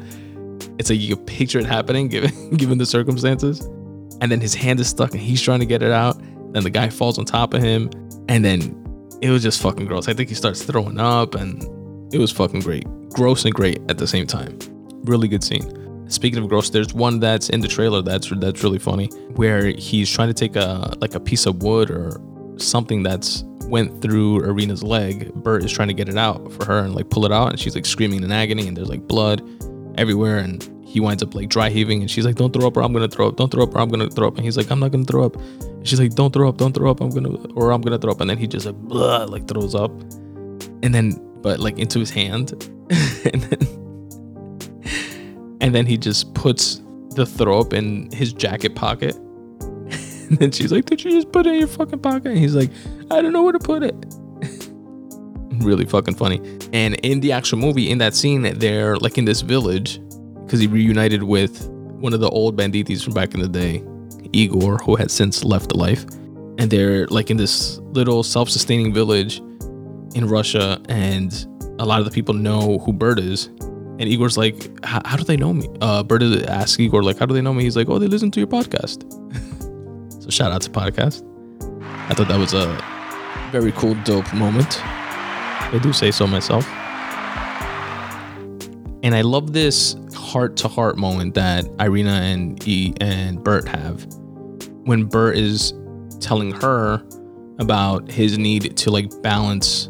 [0.79, 3.63] it's like you can picture it happening given given the circumstances.
[4.21, 6.17] And then his hand is stuck and he's trying to get it out.
[6.53, 7.91] Then the guy falls on top of him.
[8.29, 10.07] And then it was just fucking gross.
[10.07, 11.61] I think he starts throwing up and
[12.13, 12.87] it was fucking great.
[13.11, 14.59] Gross and great at the same time.
[15.05, 16.09] Really good scene.
[16.09, 20.11] Speaking of gross, there's one that's in the trailer that's that's really funny where he's
[20.11, 22.21] trying to take a like a piece of wood or
[22.59, 25.35] something that's went through Irina's leg.
[25.35, 27.59] Bert is trying to get it out for her and like pull it out and
[27.59, 29.43] she's like screaming in agony and there's like blood
[29.99, 32.83] everywhere and he winds up like dry heaving and she's like don't throw up or
[32.83, 34.71] i'm gonna throw up don't throw up or i'm gonna throw up and he's like
[34.71, 37.11] i'm not gonna throw up and she's like don't throw up don't throw up i'm
[37.11, 39.91] gonna or i'm gonna throw up and then he just like blah, like throws up
[40.83, 42.71] and then but like into his hand.
[43.33, 43.59] And then
[45.61, 46.81] and then he just puts
[47.17, 49.17] the throw up in his jacket pocket.
[50.29, 52.27] And then she's like did you just put it in your fucking pocket?
[52.27, 52.71] And he's like
[53.11, 53.95] i don't know where to put it.
[55.61, 56.39] Really fucking funny.
[56.73, 60.01] And in the actual movie in that scene they're like in this village
[60.45, 61.69] because he reunited with
[62.01, 63.83] one of the old banditis from back in the day,
[64.33, 66.05] Igor, who had since left the life.
[66.59, 69.41] And they're like in this little self sustaining village
[70.15, 71.47] in Russia, and
[71.79, 73.47] a lot of the people know who Bert is.
[73.99, 75.69] And Igor's like, How do they know me?
[75.81, 77.65] Uh, Bert asks Igor, like, How do they know me?
[77.65, 79.03] He's like, Oh, they listen to your podcast.
[80.23, 81.23] so shout out to podcast.
[82.09, 82.67] I thought that was a
[83.51, 84.85] very cool, dope moment.
[84.85, 86.67] I do say so myself.
[89.03, 94.07] And I love this heart to heart moment that Irina and E and Bert have
[94.85, 95.73] when Bert is
[96.21, 97.03] telling her
[97.59, 99.89] about his need to like balance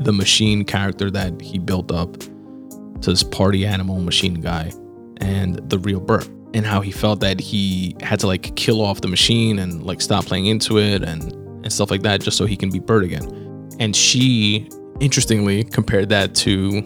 [0.00, 4.70] the machine character that he built up to this party animal machine guy
[5.18, 9.00] and the real Bert and how he felt that he had to like kill off
[9.00, 12.46] the machine and like stop playing into it and and stuff like that just so
[12.46, 13.68] he can be Bert again.
[13.80, 14.68] And she
[15.00, 16.80] interestingly compared that to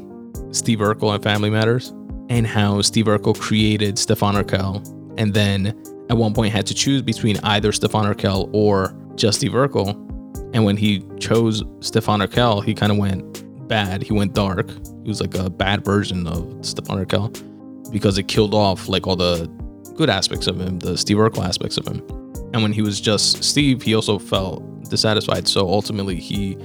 [0.52, 1.90] Steve Urkel and Family Matters,
[2.28, 4.84] and how Steve Urkel created Stefan Urkel,
[5.18, 5.68] and then
[6.08, 9.94] at one point had to choose between either Stefan Urkel or just Steve Urkel.
[10.52, 14.02] And when he chose Stefan Urkel, he kind of went bad.
[14.02, 14.68] He went dark.
[15.02, 19.16] He was like a bad version of Stefan Urkel because it killed off like all
[19.16, 19.46] the
[19.96, 21.98] good aspects of him, the Steve Urkel aspects of him.
[22.52, 25.46] And when he was just Steve, he also felt dissatisfied.
[25.46, 26.56] So ultimately, he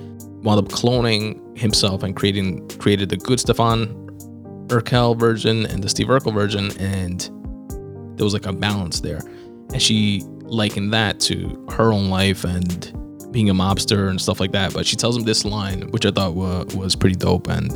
[0.41, 3.87] wound up cloning himself and creating created the good Stefan
[4.67, 7.21] Urkel version and the Steve Urkel version, and
[8.17, 9.21] there was like a balance there.
[9.73, 12.91] And she likened that to her own life and
[13.35, 14.73] being a mobster and stuff like that.
[14.73, 17.69] But she tells him this line, which I thought was, was pretty dope and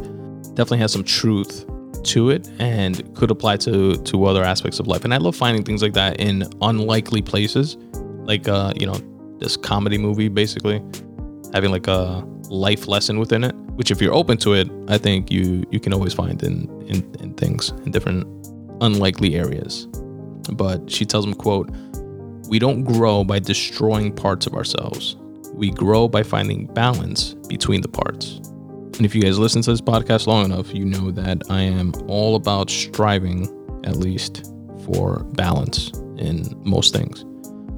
[0.56, 1.66] definitely has some truth
[2.04, 5.04] to it and could apply to to other aspects of life.
[5.04, 7.76] And I love finding things like that in unlikely places,
[8.24, 8.96] like uh, you know,
[9.40, 10.82] this comedy movie basically
[11.54, 15.32] having like a life lesson within it which if you're open to it i think
[15.32, 18.26] you you can always find in in, in things in different
[18.82, 19.88] unlikely areas
[20.54, 21.70] but she tells him quote
[22.50, 25.16] we don't grow by destroying parts of ourselves
[25.60, 28.38] we grow by finding balance between the parts
[28.98, 31.94] and if you guys listen to this podcast long enough you know that i am
[32.08, 33.44] all about striving
[33.86, 34.52] at least
[34.86, 37.26] for balance in most things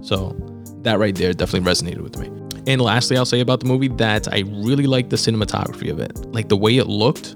[0.07, 0.35] so
[0.81, 4.31] that right there definitely resonated with me and lastly, I'll say about the movie that
[4.31, 6.15] I really like the cinematography of it.
[6.27, 7.35] Like the way it looked,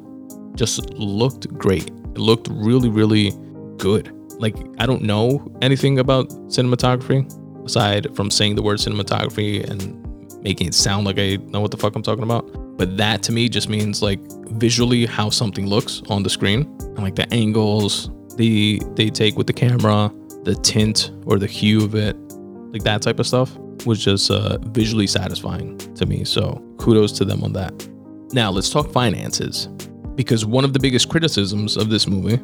[0.55, 1.88] just looked great.
[1.88, 3.31] It looked really, really
[3.77, 4.12] good.
[4.39, 7.25] Like I don't know anything about cinematography
[7.65, 10.04] aside from saying the word cinematography and
[10.45, 12.45] making it sound like I know what the fuck I'm talking about.
[12.77, 14.19] But that to me just means like
[14.51, 19.47] visually how something looks on the screen and like the angles they they take with
[19.47, 20.12] the camera,
[20.43, 22.15] the tint or the hue of it,
[22.71, 26.23] like that type of stuff was just uh, visually satisfying to me.
[26.23, 27.73] So kudos to them on that.
[28.31, 29.67] Now let's talk finances
[30.15, 32.39] because one of the biggest criticisms of this movie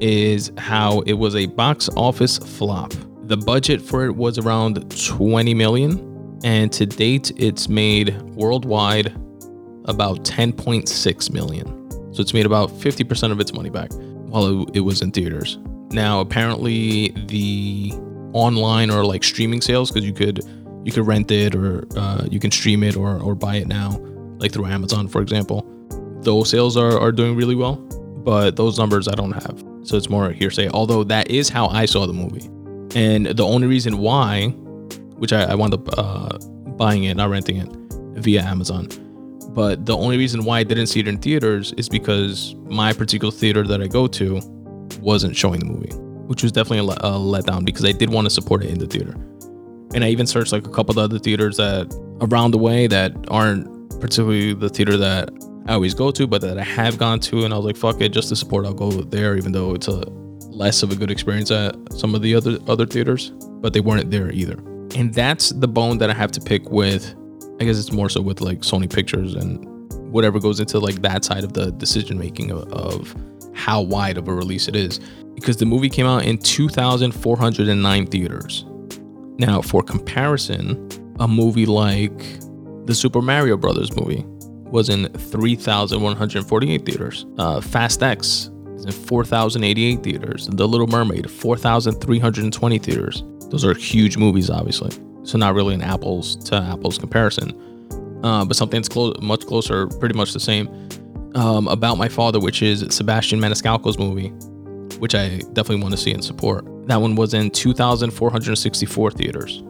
[0.00, 2.92] is how it was a box office flop.
[3.24, 4.74] The budget for it was around
[5.06, 9.08] 20 million and to date it's made worldwide
[9.86, 12.12] about 10.6 million.
[12.12, 15.58] So it's made about 50% of its money back while it, was in theaters.
[15.90, 17.92] Now apparently the
[18.32, 20.44] online or like streaming sales because you could
[20.84, 23.98] you could rent it or uh, you can stream it or, or buy it now,
[24.38, 25.66] like through Amazon, for example.
[26.20, 27.76] Those sales are, are doing really well,
[28.24, 29.64] but those numbers I don't have.
[29.82, 32.48] So it's more hearsay, although that is how I saw the movie.
[32.96, 34.54] And the only reason why,
[35.18, 36.38] which I, I wound up uh,
[36.76, 37.68] buying it, not renting it
[38.20, 38.88] via Amazon,
[39.50, 43.32] but the only reason why I didn't see it in theaters is because my particular
[43.32, 44.40] theater that I go to
[45.00, 45.94] wasn't showing the movie,
[46.26, 48.86] which was definitely a, a letdown because I did want to support it in the
[48.86, 49.12] theater.
[49.94, 51.86] And I even searched like a couple of other theaters that
[52.20, 55.30] around the way that aren't particularly the theater that
[55.66, 57.44] I always go to, but that I have gone to.
[57.44, 59.88] And I was like, fuck it, just to support, I'll go there, even though it's
[59.88, 60.04] a
[60.50, 64.10] less of a good experience at some of the other other theaters, but they weren't
[64.10, 64.56] there either.
[64.94, 67.14] And that's the bone that I have to pick with.
[67.60, 69.64] I guess it's more so with like Sony Pictures and
[70.12, 73.14] whatever goes into like that side of the decision making of, of
[73.54, 75.00] how wide of a release it is.
[75.34, 78.64] Because the movie came out in 2,409 theaters.
[79.38, 80.88] Now, for comparison,
[81.20, 82.18] a movie like
[82.86, 84.24] the Super Mario Brothers movie
[84.70, 87.26] was in 3,148 theaters.
[87.38, 90.48] Uh, Fast X is in 4,088 theaters.
[90.50, 93.22] The Little Mermaid, 4,320 theaters.
[93.56, 94.90] Those are huge movies, obviously.
[95.22, 97.58] So not really an apples to apples comparison,
[98.22, 100.68] uh, but something that's close, much closer, pretty much the same.
[101.34, 104.28] Um, About My Father, which is Sebastian Maniscalco's movie,
[104.98, 106.66] which I definitely want to see and support.
[106.86, 109.62] That one was in 2,464 theaters.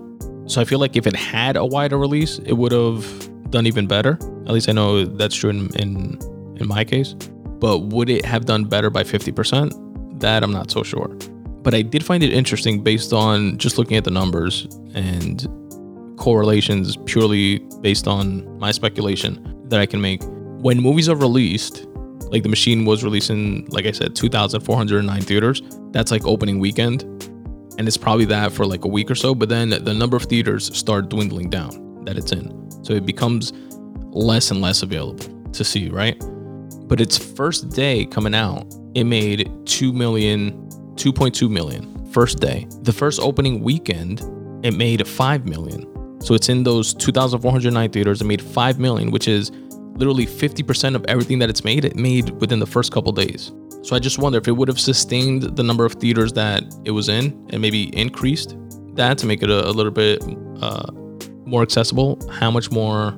[0.47, 3.87] So I feel like if it had a wider release, it would have done even
[3.87, 4.19] better.
[4.47, 6.19] At least I know that's true in in,
[6.57, 7.13] in my case.
[7.61, 10.19] But would it have done better by 50%?
[10.19, 11.17] That I'm not so sure.
[11.67, 15.49] But I did find it interesting based on just looking at the numbers and
[16.17, 20.23] correlations purely based on my speculation that I can make.
[20.63, 21.85] When movies are released,
[22.31, 25.61] like The Machine was releasing, like I said, 2,409 theaters.
[25.91, 27.03] That's like opening weekend
[27.79, 30.23] and it's probably that for like a week or so but then the number of
[30.25, 33.53] theaters start dwindling down that it's in so it becomes
[34.11, 36.19] less and less available to see right
[36.89, 40.66] but its first day coming out it made 2 million
[40.97, 44.21] 2.2 million first day the first opening weekend
[44.65, 45.87] it made 5 million
[46.21, 49.51] so it's in those 2409 theaters it made 5 million which is
[49.97, 53.53] literally 50% of everything that it's made it made within the first couple days
[53.87, 56.91] so I just wonder if it would have sustained the number of theaters that it
[56.91, 58.57] was in and maybe increased
[58.97, 60.25] that to make it a, a little bit
[60.61, 60.91] uh,
[61.45, 63.13] more accessible, how much more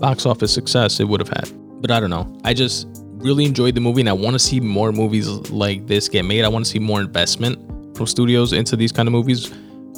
[0.00, 1.48] box office success it would have had.
[1.80, 2.36] But I don't know.
[2.42, 2.88] I just
[3.20, 6.44] really enjoyed the movie and I want to see more movies like this get made.
[6.44, 7.58] I want to see more investment
[7.96, 9.50] from studios into these kind of movies,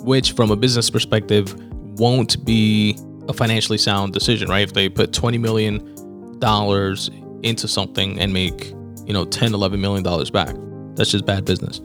[0.03, 1.55] which from a business perspective
[1.99, 4.63] won't be a financially sound decision, right?
[4.63, 7.11] If they put 20 million dollars
[7.43, 8.71] into something and make
[9.07, 10.55] you know 10 11 million dollars back
[10.95, 11.81] that's just bad business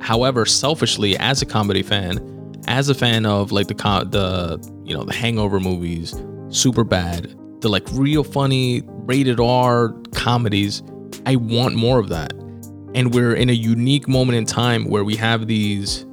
[0.00, 2.18] however selfishly as a comedy fan
[2.66, 6.14] as a fan of like the the you know the hangover movies
[6.50, 10.82] super bad the like real funny rated r comedies
[11.26, 12.32] i want more of that
[12.94, 16.06] and we're in a unique moment in time where we have these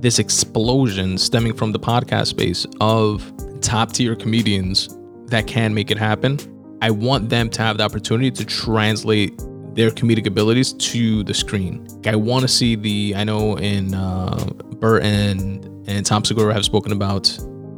[0.00, 5.98] this explosion stemming from the podcast space of top tier comedians that can make it
[5.98, 6.38] happen
[6.82, 9.38] i want them to have the opportunity to translate
[9.74, 11.86] their comedic abilities to the screen.
[12.06, 13.14] I want to see the.
[13.16, 14.36] I know in uh,
[14.78, 17.36] Bert and and Tom Segura have spoken about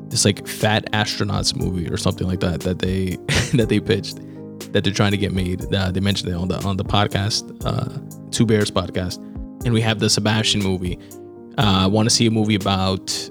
[0.09, 3.16] this like fat astronauts movie or something like that that they
[3.57, 4.19] that they pitched
[4.73, 5.73] that they're trying to get made.
[5.75, 7.99] Uh, they mentioned it on the on the podcast, uh,
[8.31, 9.16] Two Bears podcast,
[9.64, 10.99] and we have the Sebastian movie.
[11.59, 13.31] Uh, I want to see a movie about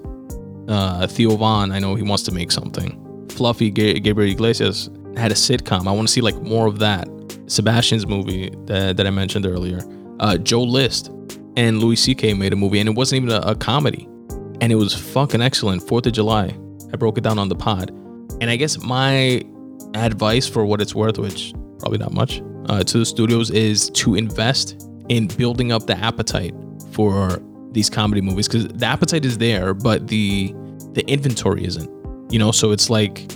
[0.67, 1.71] uh, Theo Von.
[1.71, 3.01] I know he wants to make something.
[3.29, 5.88] Fluffy Gabriel Iglesias had a sitcom.
[5.88, 7.07] I want to see like more of that.
[7.47, 9.81] Sebastian's movie that, that I mentioned earlier,
[10.19, 11.11] uh, Joe List
[11.55, 12.33] and Louis C.K.
[12.33, 14.07] made a movie, and it wasn't even a, a comedy,
[14.61, 15.88] and it was fucking excellent.
[15.88, 16.57] Fourth of July,
[16.95, 17.89] I broke it down on the pod,
[18.39, 19.43] and I guess my
[19.95, 24.15] advice for what it's worth, which probably not much, uh, to the studios is to
[24.15, 26.55] invest in building up the appetite
[26.91, 30.55] for these comedy movies because the appetite is there, but the
[30.93, 31.91] the inventory isn't.
[32.31, 33.29] You know, so it's like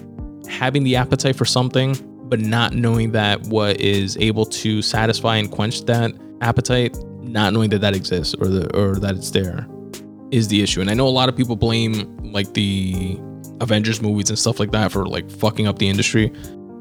[0.48, 1.96] having the appetite for something
[2.30, 7.72] but not knowing that what is able to satisfy and quench that appetite, not knowing
[7.72, 9.68] that that exists or the or that it's there,
[10.32, 10.80] is the issue.
[10.80, 13.20] And I know a lot of people blame like the
[13.62, 16.28] Avengers movies and stuff like that for like fucking up the industry,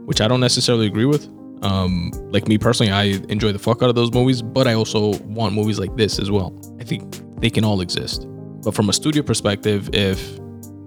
[0.04, 1.28] which I don't necessarily agree with.
[1.62, 5.18] Um, like me personally, I enjoy the fuck out of those movies, but I also
[5.24, 6.54] want movies like this as well.
[6.80, 8.26] I think they can all exist.
[8.62, 10.38] But from a studio perspective, if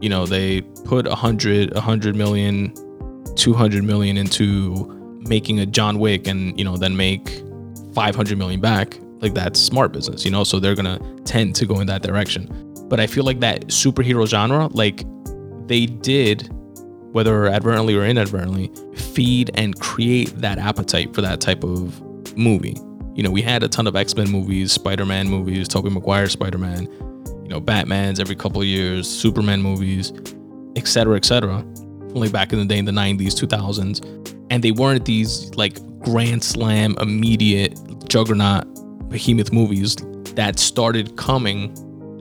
[0.02, 2.74] you know they put a hundred, a hundred million
[3.36, 4.88] 200 million into
[5.28, 7.44] making a John Wick and, you know, then make
[7.94, 10.44] 500 million back, like that's smart business, you know?
[10.44, 12.50] So they're to tend to go in that direction.
[12.88, 15.04] But I feel like that superhero genre, like
[15.72, 16.50] they did,
[17.14, 22.02] whether advertently or inadvertently, feed and create that appetite for that type of
[22.38, 22.76] movie.
[23.16, 26.30] You know, we had a ton of X Men movies, Spider Man movies, Tobey Maguire
[26.30, 26.84] Spider Man,
[27.44, 30.14] you know, Batman's every couple of years, Superman movies,
[30.76, 31.66] etc., etc
[32.16, 34.46] only back in the day in the 90s, 2000s.
[34.50, 38.66] And they weren't these like grand slam, immediate juggernaut
[39.10, 39.96] behemoth movies
[40.36, 41.76] that started coming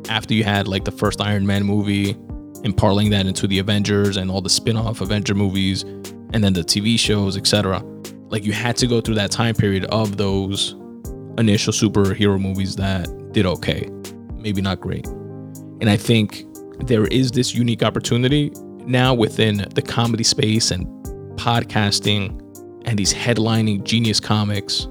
[0.09, 2.17] after you had like the first Iron Man movie
[2.65, 5.83] and parlaying that into the Avengers and all the spin-off Avenger movies
[6.33, 7.81] and then the TV shows, etc.
[8.29, 10.73] Like you had to go through that time period of those
[11.39, 13.89] initial superhero movies that did okay,
[14.35, 15.07] maybe not great.
[15.07, 16.45] And I think
[16.87, 18.53] there is this unique opportunity
[18.87, 20.87] now within the comedy space and
[21.37, 22.39] podcasting
[22.87, 24.87] and these headlining genius comics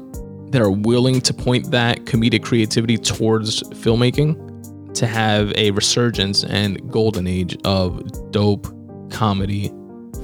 [0.49, 4.48] that are willing to point that comedic creativity towards filmmaking
[4.95, 8.67] to have a resurgence and golden age of dope
[9.11, 9.71] comedy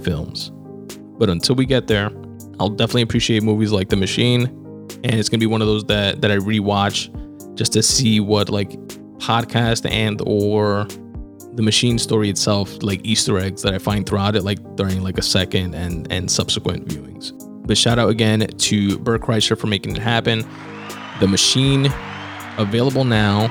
[0.04, 0.52] films.
[1.18, 2.12] But until we get there,
[2.60, 4.46] I'll definitely appreciate movies like The Machine,
[5.04, 7.10] and it's gonna be one of those that that I rewatch
[7.56, 8.72] just to see what like
[9.18, 10.88] podcast and or
[11.54, 15.18] the machine story itself like easter eggs that i find throughout it like during like
[15.18, 17.32] a second and and subsequent viewings
[17.66, 20.46] but shout out again to Bert Kreischer for making it happen.
[21.20, 21.92] The machine
[22.58, 23.48] available now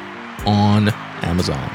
[0.47, 0.89] on
[1.23, 1.71] Amazon.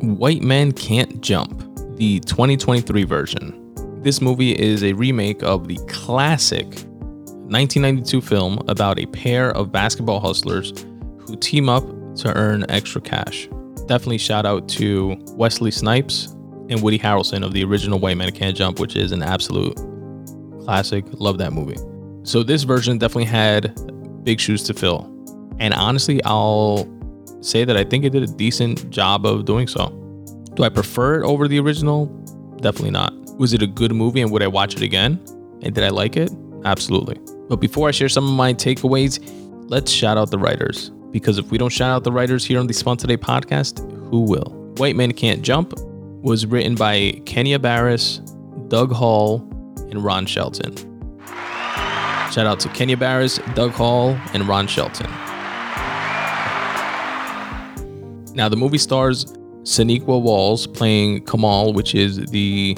[0.00, 1.58] White Men Can't Jump,
[1.96, 3.60] the 2023 version.
[4.02, 10.20] This movie is a remake of the classic 1992 film about a pair of basketball
[10.20, 10.72] hustlers
[11.20, 11.84] who team up
[12.16, 13.48] to earn extra cash.
[13.86, 16.26] Definitely shout out to Wesley Snipes
[16.70, 19.78] and Woody Harrelson of the original White Man Can't Jump, which is an absolute
[20.64, 21.04] classic.
[21.12, 21.76] Love that movie.
[22.24, 23.78] So this version definitely had
[24.24, 25.10] big shoes to fill.
[25.58, 26.88] And honestly, I'll
[27.40, 29.88] say that I think it did a decent job of doing so.
[30.54, 32.06] Do I prefer it over the original?
[32.60, 33.12] Definitely not.
[33.38, 35.20] Was it a good movie and would I watch it again?
[35.62, 36.32] And did I like it?
[36.64, 37.18] Absolutely.
[37.48, 39.20] But before I share some of my takeaways,
[39.68, 40.90] let's shout out the writers.
[41.10, 44.20] Because if we don't shout out the writers here on the Spun Today podcast, who
[44.22, 44.50] will?
[44.76, 45.74] White Men Can't Jump
[46.22, 48.18] was written by Kenya Barris,
[48.68, 49.46] Doug Hall,
[49.90, 50.74] and Ron Shelton.
[52.32, 55.06] Shout out to Kenya Barris, Doug Hall, and Ron Shelton.
[58.34, 59.26] Now, the movie stars
[59.62, 62.76] Sinqua Walls playing Kamal, which is the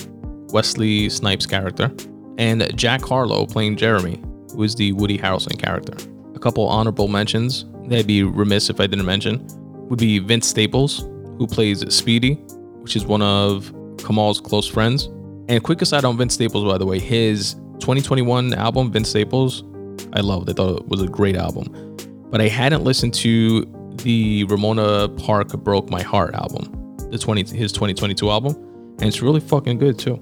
[0.53, 1.90] Wesley Snipes character,
[2.38, 4.22] and Jack Harlow playing Jeremy,
[4.53, 5.97] who is the Woody Harrelson character.
[6.34, 9.47] A couple honorable mentions that I'd be remiss if I didn't mention
[9.88, 12.34] would be Vince Staples, who plays Speedy,
[12.82, 15.07] which is one of Kamal's close friends.
[15.49, 19.64] And quick aside on Vince Staples, by the way, his 2021 album, Vince Staples,
[20.12, 20.51] I loved.
[20.51, 21.97] I thought it was a great album.
[22.31, 23.64] But I hadn't listened to
[24.03, 28.55] the Ramona Park Broke My Heart album, the 20 his 2022 album,
[28.99, 30.20] and it's really fucking good too.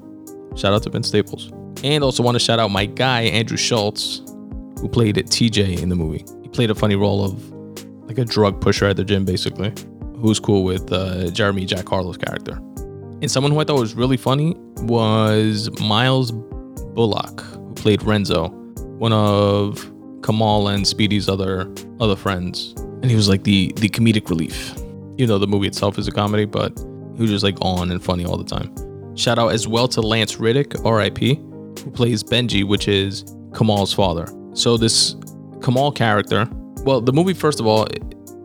[0.57, 1.51] Shout out to Vince Staples.
[1.83, 4.23] And also want to shout out my guy Andrew Schulz,
[4.81, 6.25] who played TJ in the movie.
[6.43, 7.53] He played a funny role of
[8.07, 9.73] like a drug pusher at the gym, basically
[10.25, 12.57] who's cool with uh, Jeremy Jack Harlow's character.
[13.21, 16.33] And someone who I thought was really funny was Myles
[16.95, 18.49] Bullock, who played Renzo,
[18.99, 19.91] one of
[20.23, 22.75] Kamal and Speedy's other other friends.
[23.03, 24.75] And he was like the the comedic relief.
[25.19, 26.77] You know, the movie itself is a comedy, but
[27.17, 28.75] he was just like on and funny all the time.
[29.17, 34.27] Shout out as well to Lance Reddick, RIP, who plays Benji, which is Kamal's father.
[34.55, 35.15] So this
[35.63, 36.49] Kamal character,
[36.85, 37.87] well, the movie first of all,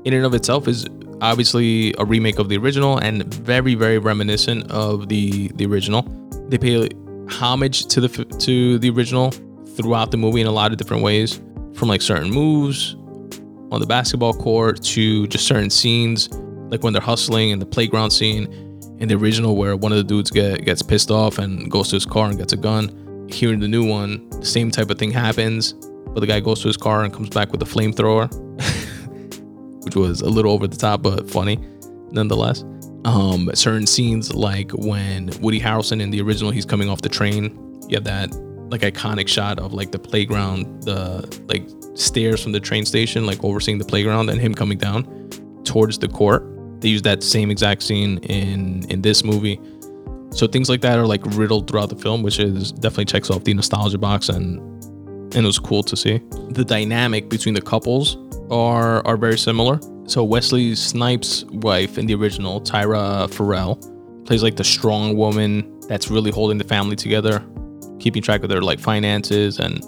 [0.06, 0.86] in and of itself is
[1.22, 6.04] obviously a remake of the original and very very reminiscent of the the original.
[6.50, 6.89] They pay
[7.32, 9.32] homage to the to the original
[9.75, 11.41] throughout the movie in a lot of different ways,
[11.73, 12.95] from like certain moves
[13.71, 16.30] on the basketball court to just certain scenes,
[16.71, 18.45] like when they're hustling in the playground scene
[18.99, 21.95] in the original where one of the dudes get gets pissed off and goes to
[21.95, 23.27] his car and gets a gun.
[23.30, 25.73] Here in the new one, the same type of thing happens,
[26.07, 28.27] but the guy goes to his car and comes back with a flamethrower.
[29.84, 31.57] which was a little over the top but funny
[32.11, 32.63] nonetheless.
[33.06, 37.82] Um, certain scenes like when Woody Harrelson in the original he's coming off the train,
[37.88, 38.34] you have that
[38.72, 41.64] like iconic shot of like the playground, the like
[41.97, 45.30] stairs from the train station, like overseeing the playground and him coming down
[45.64, 46.43] towards the court.
[46.82, 49.60] They use that same exact scene in in this movie.
[50.32, 53.43] So things like that are like riddled throughout the film, which is definitely checks off
[53.43, 54.60] the nostalgia box and
[55.36, 56.20] and it was cool to see.
[56.50, 58.18] The dynamic between the couples
[58.52, 59.80] are are very similar.
[60.10, 63.76] So Wesley Snipes' wife in the original, Tyra Ferrell,
[64.26, 67.45] plays like the strong woman that's really holding the family together,
[67.99, 69.86] keeping track of their like finances and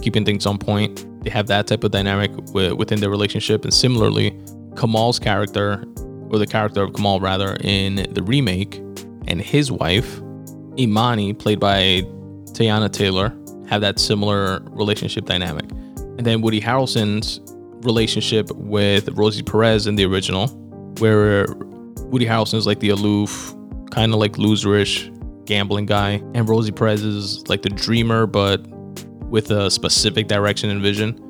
[0.00, 1.04] keeping things on point.
[1.24, 3.64] They have that type of dynamic w- within their relationship.
[3.64, 4.40] And similarly,
[4.76, 5.84] Kamal's character,
[6.30, 8.76] or the character of Kamal rather, in the remake,
[9.26, 10.20] and his wife,
[10.78, 12.02] Imani, played by
[12.52, 15.68] Teyana Taylor, have that similar relationship dynamic.
[16.16, 17.40] And then Woody Harrelson's
[17.84, 20.48] relationship with Rosie Perez in the original,
[20.98, 21.46] where
[22.06, 23.54] Woody Harrelson is like the aloof,
[23.90, 25.10] kind of like loserish
[25.46, 28.66] gambling guy, and Rosie Perez is like the dreamer, but
[29.28, 31.20] with a specific direction and vision,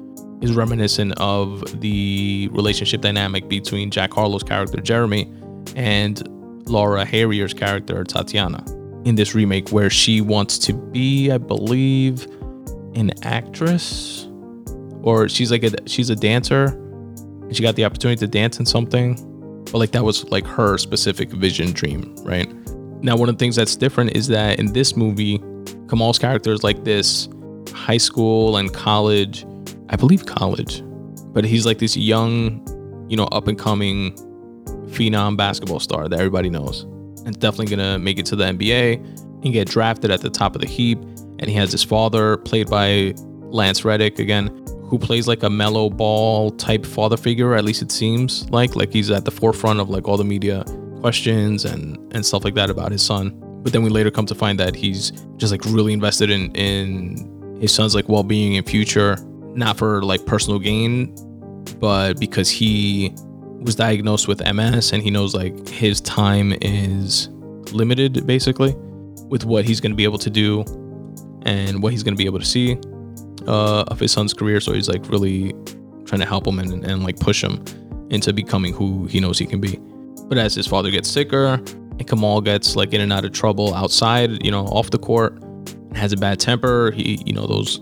[0.42, 5.32] is reminiscent of the relationship dynamic between Jack Harlow's character Jeremy
[5.74, 6.22] and
[6.68, 8.64] Laura Harrier's character Tatiana
[9.04, 12.26] in this remake, where she wants to be, I believe,
[12.94, 14.28] an actress
[15.04, 18.66] or she's like a she's a dancer, and she got the opportunity to dance in
[18.66, 19.14] something,
[19.70, 22.50] but like that was like her specific vision dream, right?
[23.02, 25.38] Now, one of the things that's different is that in this movie,
[25.88, 27.28] Kamal's character is like this
[27.74, 29.44] high school and college,
[29.90, 30.82] I believe college,
[31.34, 32.66] but he's like this young,
[33.10, 34.14] you know, up and coming
[34.88, 36.84] phenom basketball star that everybody knows
[37.26, 38.96] and definitely gonna make it to the NBA
[39.44, 40.98] and get drafted at the top of the heap.
[41.40, 45.90] And he has his father, played by Lance Reddick again, who plays like a mellow
[45.90, 48.76] ball type father figure, at least it seems like.
[48.76, 50.64] Like he's at the forefront of like all the media
[51.00, 53.40] questions and and stuff like that about his son.
[53.62, 57.58] But then we later come to find that he's just like really invested in in
[57.60, 59.16] his son's like well-being and future,
[59.54, 61.14] not for like personal gain,
[61.78, 63.14] but because he
[63.60, 67.28] was diagnosed with MS and he knows like his time is
[67.72, 68.74] limited basically
[69.28, 70.62] with what he's going to be able to do
[71.46, 72.78] and what he's going to be able to see
[73.46, 74.60] uh, of his son's career.
[74.60, 75.52] So he's like really
[76.04, 77.64] trying to help him and, and like push him
[78.10, 79.78] into becoming who he knows he can be.
[80.28, 83.74] But as his father gets sicker and Kamal gets like in and out of trouble
[83.74, 87.80] outside, you know, off the court, and has a bad temper, he, you know, those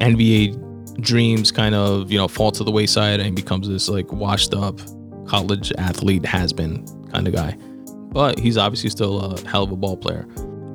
[0.00, 4.54] NBA dreams kind of, you know, fall to the wayside and becomes this like washed
[4.54, 4.80] up
[5.26, 7.56] college athlete has been kind of guy.
[7.86, 10.26] But he's obviously still a hell of a ball player.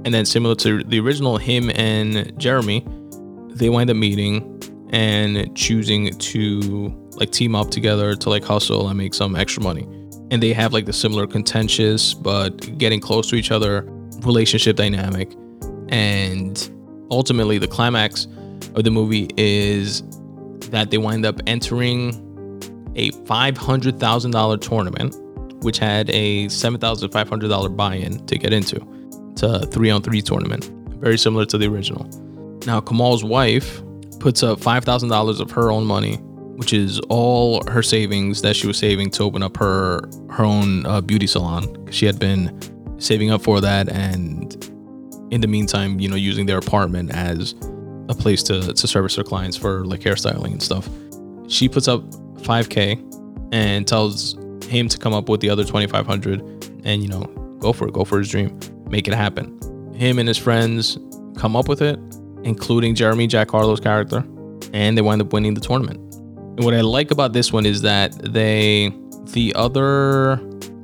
[0.05, 2.85] And then similar to the original, him and Jeremy,
[3.49, 8.97] they wind up meeting and choosing to like team up together to like hustle and
[8.97, 9.83] make some extra money.
[10.31, 13.83] And they have like the similar contentious but getting close to each other
[14.21, 15.31] relationship dynamic.
[15.89, 16.69] And
[17.11, 18.27] ultimately the climax
[18.75, 20.03] of the movie is
[20.69, 22.09] that they wind up entering
[22.95, 25.15] a $500,000 tournament,
[25.63, 28.85] which had a $7,500 buy in to get into.
[29.31, 30.65] It's a three on three tournament,
[30.99, 32.09] very similar to the original.
[32.65, 33.81] Now, Kamal's wife
[34.19, 36.17] puts up $5,000 of her own money,
[36.57, 40.85] which is all her savings that she was saving to open up her her own
[40.85, 41.87] uh, beauty salon.
[41.91, 42.57] She had been
[42.99, 44.53] saving up for that, and
[45.31, 47.55] in the meantime, you know, using their apartment as
[48.09, 50.89] a place to to service her clients for like hairstyling and stuff.
[51.47, 52.01] She puts up
[52.41, 53.09] 5k
[53.51, 56.41] and tells him to come up with the other 2500
[56.83, 57.23] and you know
[57.59, 58.57] go for it go for his dream
[58.87, 59.59] make it happen
[59.93, 60.97] him and his friends
[61.35, 61.99] come up with it
[62.43, 64.23] including jeremy jack harlow's character
[64.73, 65.99] and they wind up winning the tournament.
[66.15, 68.91] And what i like about this one is that they
[69.33, 70.33] the other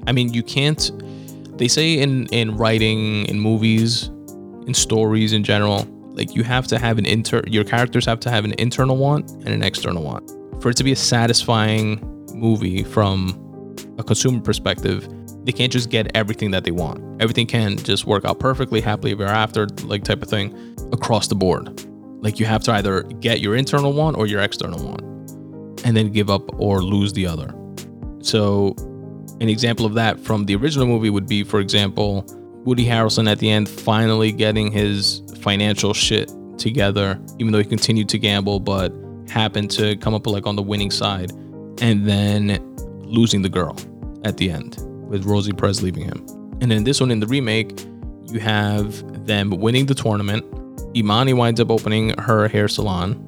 [0.07, 0.91] i mean you can't
[1.57, 4.09] they say in in writing in movies
[4.67, 8.31] in stories in general like you have to have an inter your characters have to
[8.31, 10.31] have an internal want and an external want.
[10.61, 11.99] For it to be a satisfying
[12.33, 13.41] movie from
[13.99, 15.07] a consumer perspective,
[15.45, 17.21] they can't just get everything that they want.
[17.21, 21.35] Everything can just work out perfectly, happily ever after, like type of thing, across the
[21.35, 21.85] board.
[22.23, 24.99] Like you have to either get your internal one or your external one,
[25.85, 27.53] and then give up or lose the other.
[28.21, 28.75] So,
[29.39, 32.25] an example of that from the original movie would be, for example,
[32.63, 38.09] Woody Harrelson at the end finally getting his financial shit together, even though he continued
[38.09, 38.91] to gamble, but
[39.29, 41.31] happened to come up like on the winning side
[41.81, 43.77] and then losing the girl
[44.23, 44.79] at the end
[45.15, 46.25] with Rosie Perez leaving him.
[46.61, 47.85] And then this one in the remake,
[48.25, 50.45] you have them winning the tournament.
[50.95, 53.25] Imani winds up opening her hair salon.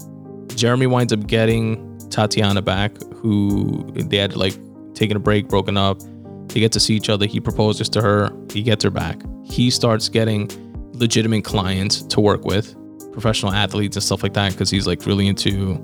[0.56, 4.58] Jeremy winds up getting Tatiana back, who they had like
[4.94, 6.02] taken a break, broken up.
[6.48, 7.26] They get to see each other.
[7.26, 8.32] He proposes to her.
[8.52, 9.22] He gets her back.
[9.44, 10.50] He starts getting
[10.94, 12.76] legitimate clients to work with
[13.12, 15.76] professional athletes and stuff like that because he's like really into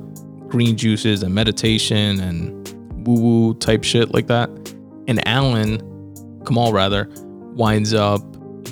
[0.48, 4.50] green juices and meditation and woo woo type shit like that.
[5.08, 5.82] And Alan,
[6.46, 7.10] Kamal rather,
[7.56, 8.22] winds up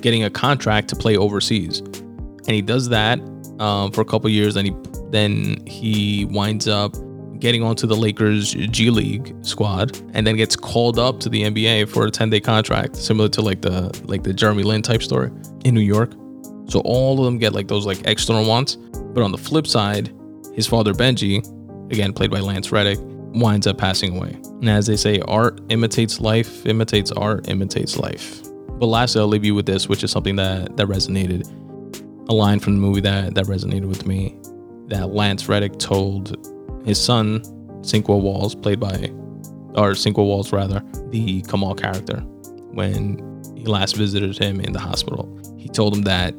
[0.01, 3.19] getting a contract to play overseas, and he does that
[3.59, 4.55] um, for a couple years.
[4.55, 4.75] And he
[5.11, 6.95] then he winds up
[7.39, 11.89] getting onto the Lakers G League squad, and then gets called up to the NBA
[11.89, 15.31] for a 10 day contract, similar to like the like the Jeremy Lin type story
[15.65, 16.13] in New York.
[16.67, 18.75] So all of them get like those like external wants.
[18.75, 20.13] But on the flip side,
[20.53, 21.43] his father Benji,
[21.91, 22.99] again played by Lance Reddick,
[23.33, 24.33] winds up passing away.
[24.59, 28.41] And as they say, art imitates life, imitates art, imitates life.
[28.67, 31.49] But lastly, I'll leave you with this, which is something that that resonated.
[32.29, 34.39] A line from the movie that that resonated with me
[34.87, 36.35] that Lance Reddick told
[36.85, 37.41] his son,
[37.81, 38.91] Sinqua Walls, played by
[39.75, 42.17] or Sinqua Walls rather, the Kamal character,
[42.71, 45.29] when he last visited him in the hospital.
[45.57, 46.33] He told him that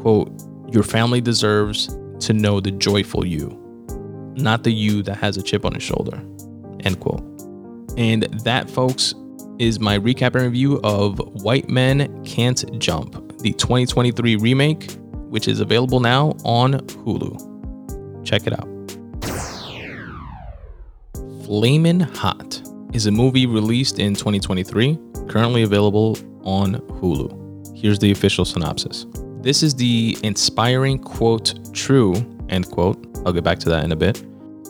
[0.00, 0.32] quote,
[0.72, 3.48] Your family deserves to know the joyful you,
[4.36, 6.16] not the you that has a chip on his shoulder.
[6.80, 7.22] End quote.
[7.96, 9.14] And that, folks,
[9.58, 14.92] is my recap and review of White Men Can't Jump, the 2023 remake,
[15.30, 18.24] which is available now on Hulu.
[18.24, 18.68] Check it out.
[21.46, 22.60] Flamin' Hot
[22.92, 27.76] is a movie released in 2023, currently available on Hulu.
[27.76, 29.06] Here's the official synopsis.
[29.42, 32.14] This is the inspiring quote, true,
[32.48, 32.98] end quote.
[33.24, 34.24] I'll get back to that in a bit.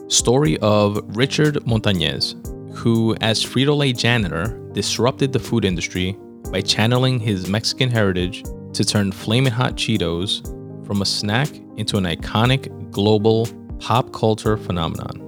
[0.08, 2.34] Story of Richard Montañez,
[2.76, 6.16] who, as Frito Lay janitor, disrupted the food industry
[6.50, 10.44] by channeling his Mexican heritage to turn Flamin' Hot Cheetos
[10.86, 13.48] from a snack into an iconic global
[13.80, 15.22] pop culture phenomenon.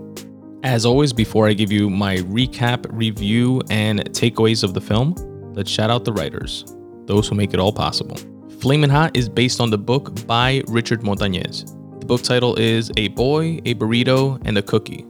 [0.62, 5.14] As always, before I give you my recap, review, and takeaways of the film,
[5.54, 6.64] let's shout out the writers,
[7.06, 8.16] those who make it all possible.
[8.60, 11.74] Flamin' Hot is based on the book by Richard Montañez.
[12.08, 15.04] Book title is A Boy, a Burrito, and a Cookie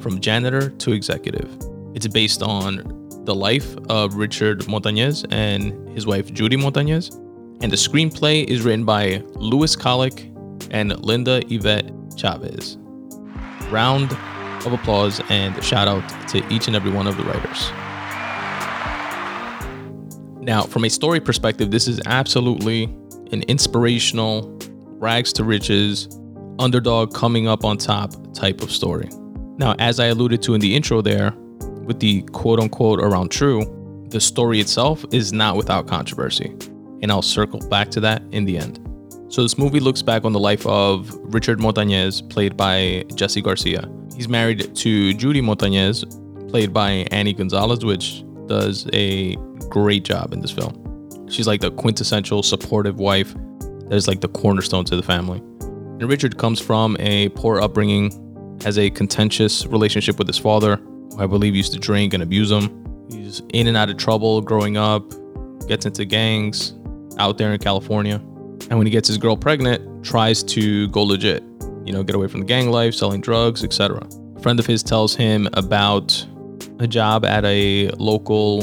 [0.00, 1.50] From Janitor to Executive.
[1.94, 7.14] It's based on the life of Richard Montañez and his wife Judy Montañez.
[7.62, 10.30] And the screenplay is written by Lewis Colick
[10.70, 12.76] and Linda Yvette Chavez.
[13.70, 14.12] Round
[14.66, 17.70] of applause and shout out to each and every one of the writers.
[20.42, 22.94] Now, from a story perspective, this is absolutely
[23.32, 24.54] an inspirational,
[24.98, 26.10] rags to riches,
[26.62, 29.08] underdog coming up on top type of story.
[29.58, 31.34] Now, as I alluded to in the intro there,
[31.84, 33.64] with the quote unquote around true,
[34.08, 36.54] the story itself is not without controversy.
[37.02, 38.78] And I'll circle back to that in the end.
[39.28, 43.90] So, this movie looks back on the life of Richard Montañez, played by Jesse Garcia.
[44.14, 46.04] He's married to Judy Montañez,
[46.50, 49.36] played by Annie Gonzalez, which does a
[49.70, 50.78] great job in this film.
[51.30, 53.34] She's like the quintessential supportive wife
[53.88, 55.42] that is like the cornerstone to the family.
[56.02, 61.20] And Richard comes from a poor upbringing, has a contentious relationship with his father, who
[61.20, 63.06] I believe used to drink and abuse him.
[63.08, 65.08] He's in and out of trouble growing up,
[65.68, 66.74] gets into gangs
[67.18, 68.16] out there in California.
[68.68, 71.44] And when he gets his girl pregnant, tries to go legit,
[71.84, 74.04] you know, get away from the gang life, selling drugs, etc.
[74.34, 76.26] A friend of his tells him about
[76.80, 78.62] a job at a local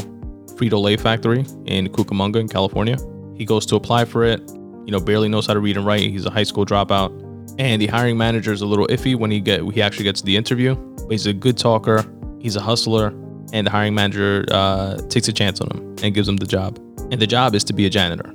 [0.56, 2.98] Frito Lay factory in Cucamonga in California.
[3.38, 4.42] He goes to apply for it,
[4.86, 6.02] you know, barely knows how to read and write.
[6.02, 7.28] He's a high school dropout.
[7.60, 10.36] And the hiring manager is a little iffy when he get he actually gets the
[10.36, 10.76] interview.
[10.76, 12.05] But he's a good talker,
[12.39, 13.10] He's a hustler,
[13.51, 16.78] and the hiring manager uh, takes a chance on him and gives him the job.
[17.12, 18.32] And the job is to be a janitor.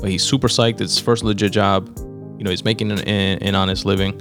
[0.00, 0.80] But he's super psyched.
[0.80, 1.88] It's his first legit job.
[2.36, 4.20] You know, he's making an, an honest living,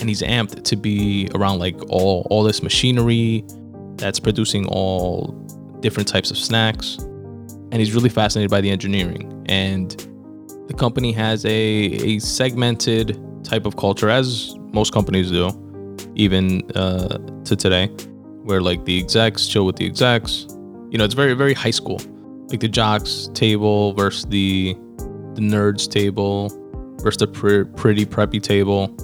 [0.00, 3.44] and he's amped to be around like all all this machinery
[3.96, 5.32] that's producing all
[5.80, 6.96] different types of snacks.
[6.98, 9.44] And he's really fascinated by the engineering.
[9.46, 9.90] And
[10.66, 15.50] the company has a, a segmented type of culture, as most companies do,
[16.14, 17.90] even uh, to today
[18.42, 20.46] where like the execs chill with the execs.
[20.90, 22.00] You know, it's very very high school.
[22.48, 24.74] Like the jocks table versus the
[25.34, 26.50] the nerds table
[27.00, 28.94] versus the pr- pretty preppy table.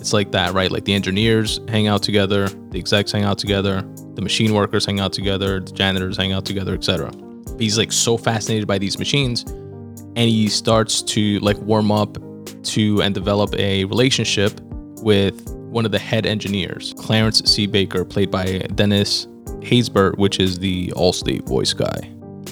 [0.00, 0.70] It's like that, right?
[0.70, 3.82] Like the engineers hang out together, the execs hang out together,
[4.14, 7.12] the machine workers hang out together, the janitors hang out together, etc.
[7.58, 12.16] He's like so fascinated by these machines and he starts to like warm up
[12.68, 14.60] to and develop a relationship
[15.02, 17.66] with one of the head engineers, Clarence C.
[17.66, 19.26] Baker, played by Dennis
[19.60, 21.98] Haysbert, which is the Allstate voice guy.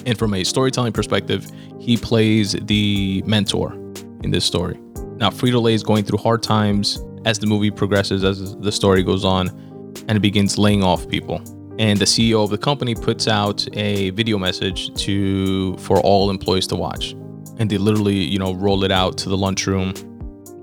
[0.05, 1.49] And from a storytelling perspective,
[1.79, 3.73] he plays the mentor
[4.23, 4.79] in this story.
[5.17, 9.03] Now, Frito Lay is going through hard times as the movie progresses, as the story
[9.03, 9.49] goes on,
[10.07, 11.41] and it begins laying off people.
[11.79, 16.67] And the CEO of the company puts out a video message to for all employees
[16.67, 17.11] to watch.
[17.59, 19.93] And they literally, you know, roll it out to the lunchroom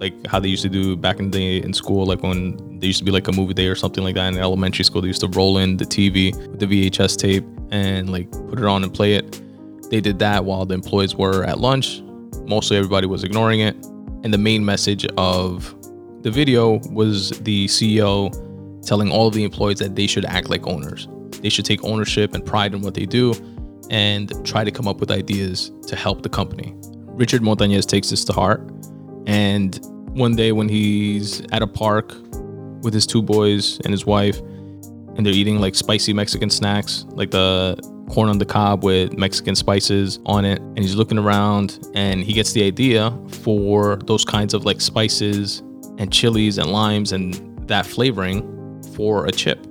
[0.04, 2.98] like how they used to do back in the in school, like when there used
[2.98, 5.00] to be like a movie day or something like that in elementary school.
[5.00, 8.66] They used to roll in the TV with the VHS tape and like put it
[8.66, 9.40] on and play it.
[9.90, 12.02] They did that while the employees were at lunch.
[12.46, 13.74] Mostly everybody was ignoring it.
[14.24, 15.74] And the main message of
[16.22, 18.30] the video was the CEO
[18.86, 21.08] telling all of the employees that they should act like owners.
[21.40, 23.32] They should take ownership and pride in what they do
[23.90, 26.74] and try to come up with ideas to help the company.
[27.22, 28.60] Richard Montañez takes this to heart
[29.26, 29.80] and
[30.14, 32.14] one day when he's at a park
[32.82, 34.38] with his two boys and his wife,
[35.16, 37.76] and they're eating like spicy Mexican snacks, like the
[38.10, 40.60] corn on the cob with Mexican spices on it.
[40.60, 45.60] And he's looking around and he gets the idea for those kinds of like spices
[45.98, 47.34] and chilies and limes and
[47.68, 49.64] that flavoring for a chip.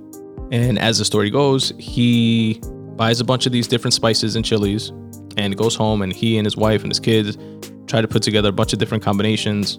[0.50, 2.60] And as the story goes, he
[2.96, 4.90] buys a bunch of these different spices and chilies
[5.36, 7.36] and goes home and he and his wife and his kids
[7.86, 9.78] try to put together a bunch of different combinations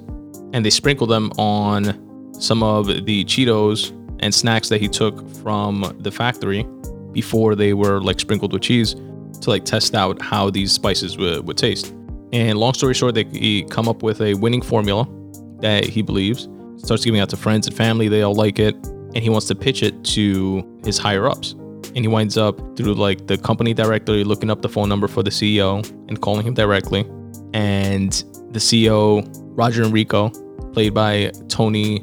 [0.56, 3.92] and they sprinkle them on some of the Cheetos
[4.22, 6.66] and snacks that he took from the factory
[7.12, 8.96] before they were like sprinkled with cheese
[9.42, 11.94] to like test out how these spices would, would taste.
[12.32, 15.06] And long story short, they come up with a winning formula
[15.60, 16.48] that he believes
[16.78, 18.08] starts giving out to friends and family.
[18.08, 21.52] They all like it, and he wants to pitch it to his higher ups.
[21.52, 25.24] And he winds up through like the company directory looking up the phone number for
[25.24, 27.02] the CEO and calling him directly.
[27.54, 28.12] And
[28.52, 29.26] the CEO,
[29.58, 30.32] Roger Enrico,
[30.76, 32.02] played by Tony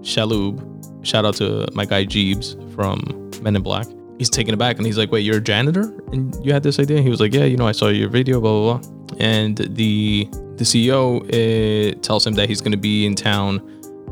[0.00, 3.86] Shalhoub, shout out to my guy Jeebs from Men in Black.
[4.16, 5.92] He's taken aback and he's like, Wait, you're a janitor?
[6.10, 7.02] And you had this idea?
[7.02, 9.16] He was like, Yeah, you know, I saw your video, blah, blah, blah.
[9.18, 13.60] And the the CEO uh, tells him that he's going to be in town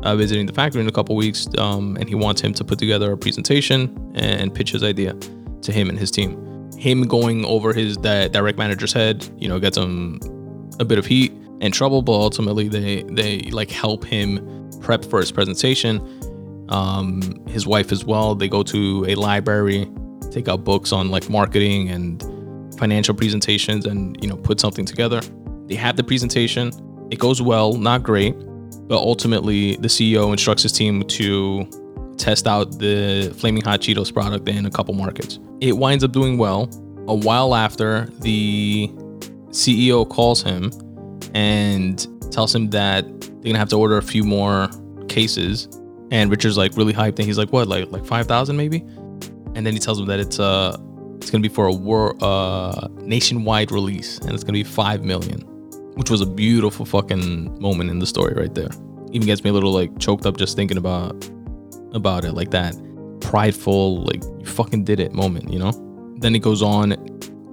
[0.03, 2.77] uh, visiting the factory in a couple weeks, um, and he wants him to put
[2.77, 5.15] together a presentation and pitch his idea
[5.63, 6.31] to him and his team.
[6.77, 10.19] Him going over his di- direct manager's head, you know, gets him
[10.79, 11.33] a bit of heat
[11.63, 15.97] and trouble, but ultimately they they like help him prep for his presentation.
[16.69, 18.35] Um, his wife as well.
[18.35, 19.89] They go to a library,
[20.29, 22.21] take out books on like marketing and
[22.77, 25.21] financial presentations, and you know put something together.
[25.67, 26.71] They have the presentation.
[27.09, 28.35] It goes well, not great,
[28.87, 31.65] but ultimately the CEO instructs his team to
[32.17, 35.39] test out the Flaming Hot Cheetos product in a couple markets.
[35.61, 36.69] It winds up doing well.
[37.07, 38.87] A while after, the
[39.51, 40.71] CEO calls him
[41.33, 44.69] and tells him that they're gonna have to order a few more
[45.07, 45.67] cases.
[46.11, 47.67] And Richard's like really hyped, and he's like, "What?
[47.67, 48.79] Like like five thousand maybe?"
[49.55, 50.77] And then he tells him that it's uh
[51.17, 55.41] it's gonna be for a war uh nationwide release, and it's gonna be five million,
[55.95, 58.69] which was a beautiful fucking moment in the story right there.
[59.11, 61.29] Even gets me a little like choked up just thinking about
[61.93, 62.75] about it, like that
[63.21, 65.71] prideful, like you fucking did it moment, you know.
[66.17, 66.95] Then it goes on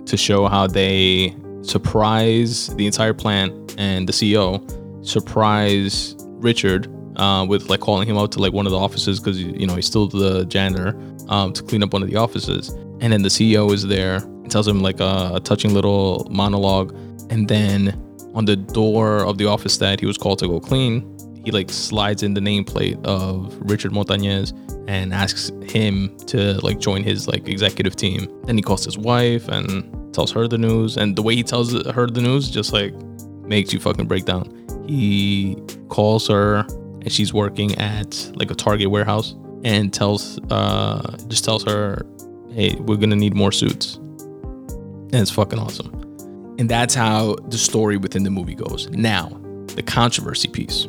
[0.04, 4.60] to show how they surprise the entire plant and the CEO
[5.06, 9.40] surprise Richard uh, with like calling him out to like one of the offices because
[9.42, 10.96] you know he's still the janitor
[11.28, 14.50] um, to clean up one of the offices, and then the CEO is there and
[14.50, 16.94] tells him like a, a touching little monologue,
[17.30, 18.00] and then
[18.34, 21.70] on the door of the office that he was called to go clean, he like
[21.70, 24.52] slides in the nameplate of Richard Montañez
[24.88, 28.28] and asks him to like join his like executive team.
[28.44, 31.72] Then he calls his wife and tells her the news, and the way he tells
[31.72, 32.94] her the news just like
[33.44, 34.56] makes you fucking break down.
[34.86, 35.56] He
[35.88, 36.66] calls her
[37.02, 39.34] and she's working at like a Target warehouse
[39.64, 42.04] and tells uh just tells her,
[42.52, 45.90] "Hey, we're to need more suits." And it's fucking awesome.
[46.58, 48.88] And that's how the story within the movie goes.
[48.90, 49.28] Now,
[49.74, 50.86] the controversy piece.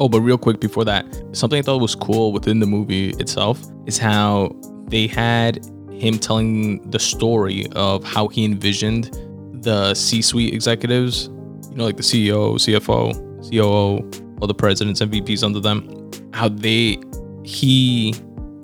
[0.00, 3.60] Oh, but real quick before that, something I thought was cool within the movie itself
[3.86, 4.56] is how
[4.88, 5.64] they had
[5.98, 9.10] him telling the story of how he envisioned
[9.52, 11.28] the C-suite executives,
[11.70, 16.48] you know, like the CEO, CFO, COO, all the presidents and VPs under them, how
[16.48, 16.98] they,
[17.44, 18.14] he,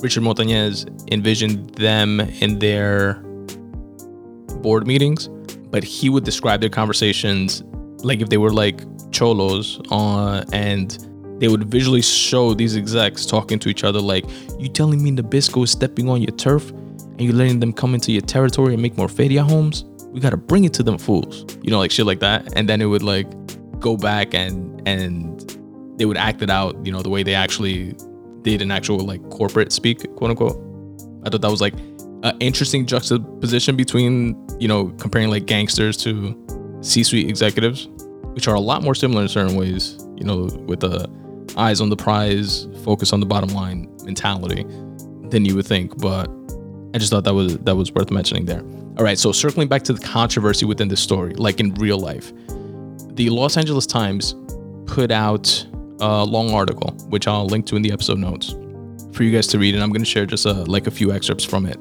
[0.00, 3.14] Richard Montañez, envisioned them in their
[4.60, 5.28] board meetings,
[5.70, 7.62] but he would describe their conversations
[8.02, 11.06] like if they were like cholos on and
[11.38, 14.24] they would visually show these execs talking to each other like
[14.58, 16.72] you telling me Nabisco is stepping on your turf
[17.20, 20.38] and you're letting them come into your territory and make more feria homes we gotta
[20.38, 21.44] bring it to them fools.
[21.62, 22.56] You know like shit like that.
[22.56, 23.28] And then it would like
[23.78, 25.38] go back and and
[25.98, 27.94] they would act it out you know the way they actually
[28.42, 30.56] did an actual like corporate speak quote unquote.
[31.24, 31.74] I thought that was like
[32.22, 36.34] an interesting juxtaposition between you know comparing like gangsters to
[36.80, 37.88] c-suite executives
[38.32, 41.08] which are a lot more similar in certain ways you know with the
[41.56, 44.64] eyes on the prize focus on the bottom line mentality
[45.30, 45.96] than you would think.
[45.98, 46.26] But
[46.94, 48.62] i just thought that was that was worth mentioning there.
[48.98, 52.32] All right so circling back to the controversy within this story like in real life
[53.14, 54.34] the los angeles times
[54.86, 55.66] put out
[56.00, 58.54] a long article which i'll link to in the episode notes
[59.12, 61.12] for you guys to read and i'm going to share just a, like a few
[61.12, 61.80] excerpts from it.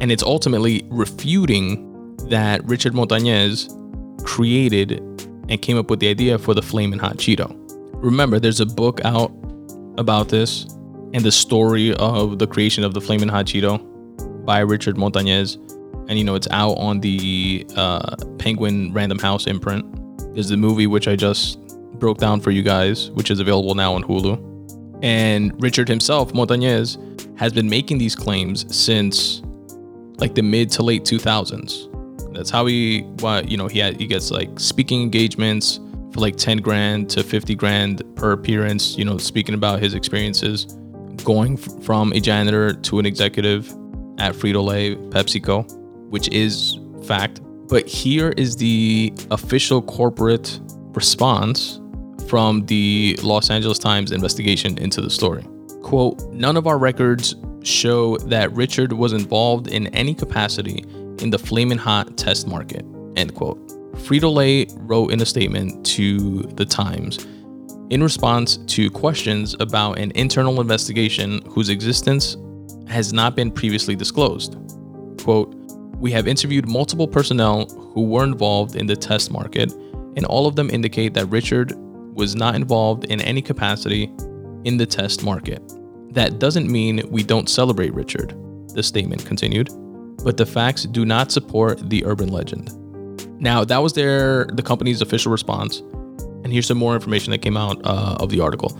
[0.00, 3.68] And it's ultimately refuting that richard montañez
[4.24, 5.00] created
[5.48, 7.54] and came up with the idea for the flamin' hot cheeto.
[7.94, 9.32] Remember there's a book out
[9.98, 10.64] about this
[11.12, 13.84] and the story of the creation of the flamin' hot cheeto
[14.50, 15.48] by richard montañez
[16.08, 19.84] and you know it's out on the uh, penguin random house imprint.
[20.34, 21.60] There's the movie which i just
[22.00, 24.34] broke down for you guys which is available now on hulu.
[25.04, 26.98] And richard himself montañez
[27.38, 29.42] has been making these claims since
[30.16, 34.06] like the mid to late 2000s that's how he why you know he had he
[34.08, 35.78] gets like speaking engagements
[36.12, 40.64] for like 10 grand to 50 grand per appearance you know speaking about his experiences
[41.22, 43.72] going f- from a janitor to an executive
[44.20, 45.64] at frito-lay pepsico
[46.10, 47.40] which is fact.
[47.68, 50.60] But here is the official corporate
[50.92, 51.80] response
[52.28, 55.44] from the los angeles times investigation into the story.
[55.82, 60.84] Quote none of our records show that richard was involved in any capacity
[61.20, 62.84] in the flaming hot test market
[63.16, 63.58] end quote.
[64.06, 67.26] Frito-lay wrote in a statement to the times
[67.90, 72.36] in response to questions about an internal investigation whose existence
[72.90, 74.56] has not been previously disclosed.
[75.22, 75.54] Quote,
[75.96, 79.72] we have interviewed multiple personnel who were involved in the test market,
[80.16, 81.72] and all of them indicate that Richard
[82.14, 84.10] was not involved in any capacity
[84.64, 85.62] in the test market.
[86.12, 88.34] That doesn't mean we don't celebrate Richard,
[88.74, 89.68] the statement continued,
[90.24, 92.76] but the facts do not support the urban legend.
[93.40, 95.80] Now, that was their the company's official response,
[96.44, 98.76] and here's some more information that came out uh, of the article.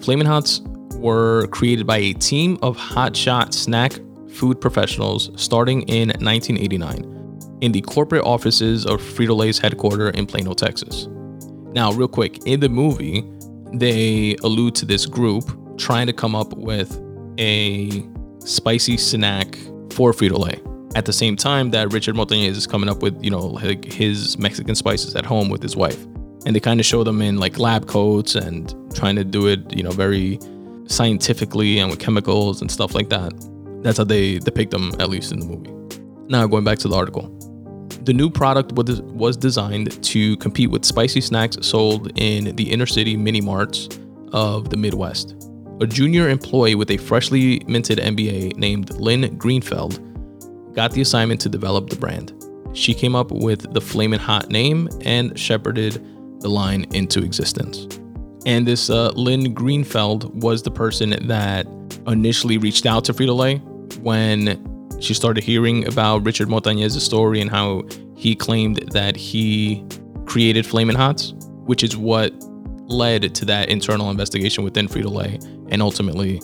[0.00, 0.60] Flamin' Hots
[1.02, 3.92] were created by a team of hotshot snack
[4.30, 10.54] food professionals starting in 1989 in the corporate offices of Frito Lay's headquarters in Plano,
[10.54, 11.06] Texas.
[11.74, 13.24] Now, real quick, in the movie,
[13.72, 15.44] they allude to this group
[15.78, 17.00] trying to come up with
[17.38, 18.04] a
[18.40, 19.54] spicy snack
[19.92, 20.60] for Frito Lay.
[20.94, 24.36] At the same time that Richard Montañez is coming up with, you know, like his
[24.38, 26.04] Mexican spices at home with his wife.
[26.44, 29.74] And they kind of show them in like lab coats and trying to do it,
[29.74, 30.38] you know, very
[30.86, 33.32] scientifically and with chemicals and stuff like that.
[33.82, 35.72] That's how they depict them, at least in the movie.
[36.28, 37.28] Now, going back to the article.
[38.04, 43.16] The new product was designed to compete with spicy snacks sold in the inner city
[43.16, 43.88] mini marts
[44.32, 45.36] of the Midwest.
[45.80, 50.00] A junior employee with a freshly minted MBA named Lynn Greenfeld
[50.74, 52.32] got the assignment to develop the brand.
[52.72, 56.04] She came up with the Flamin' Hot name and shepherded
[56.40, 58.00] the line into existence.
[58.44, 61.66] And this uh, Lynn Greenfeld was the person that
[62.06, 63.56] initially reached out to Frito Lay
[64.00, 64.68] when
[65.00, 67.82] she started hearing about Richard Montañez's story and how
[68.16, 69.84] he claimed that he
[70.26, 71.34] created Flamin' Hots,
[71.66, 72.32] which is what
[72.88, 75.38] led to that internal investigation within Frito Lay
[75.70, 76.40] and ultimately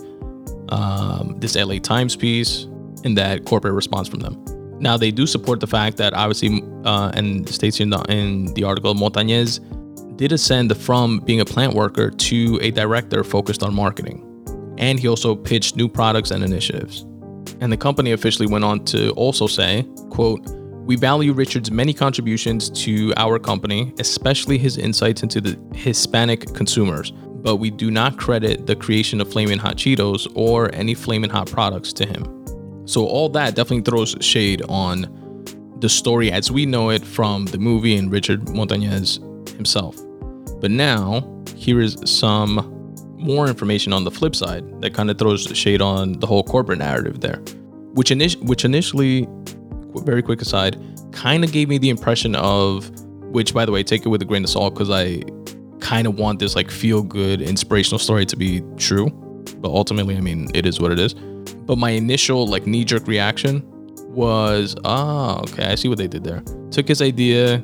[0.71, 2.65] um, this LA Times piece
[3.05, 4.45] and that corporate response from them.
[4.81, 8.65] Now they do support the fact that obviously, uh, and states in the, in the
[8.65, 9.61] article, Montañez
[10.19, 14.25] did ascend from being a plant worker to a director focused on marketing.
[14.77, 17.07] And he also pitched new products and initiatives.
[17.61, 20.45] And the company officially went on to also say, quote,
[20.89, 27.13] we value Richard's many contributions to our company, especially his insights into the Hispanic consumers,
[27.13, 31.47] but we do not credit the creation of Flamin' Hot Cheetos or any Flamin' Hot
[31.47, 32.25] products to him.
[32.87, 35.15] So all that definitely throws shade on
[35.81, 39.21] the story as we know it from the movie and Richard Montañez
[39.55, 39.97] himself.
[40.61, 42.75] But now, here is some
[43.19, 46.79] more information on the flip side that kind of throws shade on the whole corporate
[46.79, 47.39] narrative there,
[47.95, 49.29] which, init- which initially,
[50.05, 50.81] very quick aside,
[51.13, 52.91] kind of gave me the impression of,
[53.33, 55.23] which by the way, take it with a grain of salt because I
[55.81, 59.09] kind of want this like feel good inspirational story to be true.
[59.59, 61.15] But ultimately, I mean, it is what it is.
[61.15, 63.63] But my initial like knee jerk reaction
[64.13, 66.43] was, ah, oh, okay, I see what they did there.
[66.71, 67.59] Took his idea,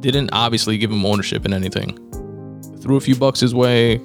[0.00, 1.98] didn't obviously give him ownership in anything
[2.84, 3.98] threw a few bucks his way,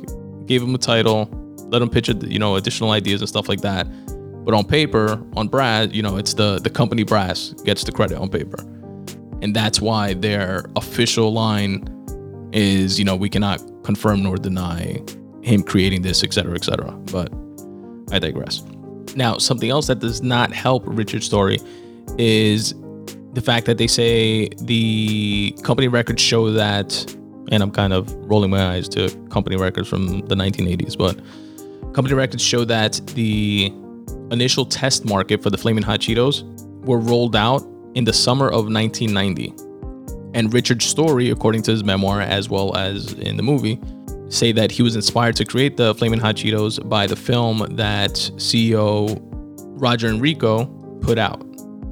[0.46, 1.30] gave him a title,
[1.68, 3.86] let him pitch, you know, additional ideas and stuff like that.
[4.46, 8.18] But on paper, on Brad, you know, it's the the company brass gets the credit
[8.18, 8.58] on paper,
[9.42, 11.88] and that's why their official line
[12.54, 15.04] is, you know, we cannot confirm nor deny
[15.42, 16.92] him creating this, etc., etc.
[17.12, 17.32] But
[18.12, 18.64] I digress.
[19.16, 21.60] Now, something else that does not help Richard's story
[22.18, 22.74] is
[23.34, 27.16] the fact that they say the company records show that
[27.52, 31.20] and I'm kind of rolling my eyes to company records from the 1980s, but
[31.94, 33.74] company records show that the
[34.32, 36.44] initial test market for the Flaming Hot Cheetos
[36.86, 37.64] were rolled out
[37.96, 39.54] in the summer of 1990.
[40.34, 43.80] And Richard's story, according to his memoir as well as in the movie,
[44.30, 48.12] say that he was inspired to create the Flaming Hot Cheetos by the film that
[48.36, 49.20] CEO
[49.82, 50.66] Roger Enrico
[51.02, 51.44] put out.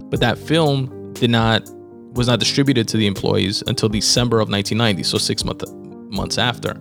[0.09, 1.67] But that film did not
[2.17, 5.63] was not distributed to the employees until December of 1990, so six month,
[6.11, 6.71] months after.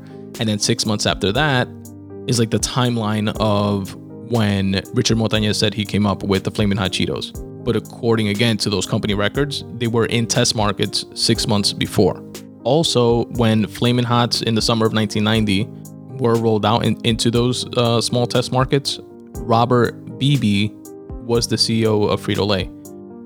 [0.41, 1.69] And then six months after that
[2.27, 3.95] is like the timeline of
[4.31, 7.33] when Richard Montañez said he came up with the Flaming Hot Cheetos.
[7.65, 12.23] But according again to those company records, they were in test markets six months before.
[12.65, 15.69] Also, when Flaming Hots in the summer of 1990
[16.19, 18.99] were rolled out in, into those uh, small test markets,
[19.35, 20.73] Robert Beeby
[21.25, 22.71] was the CEO of Frito Lay,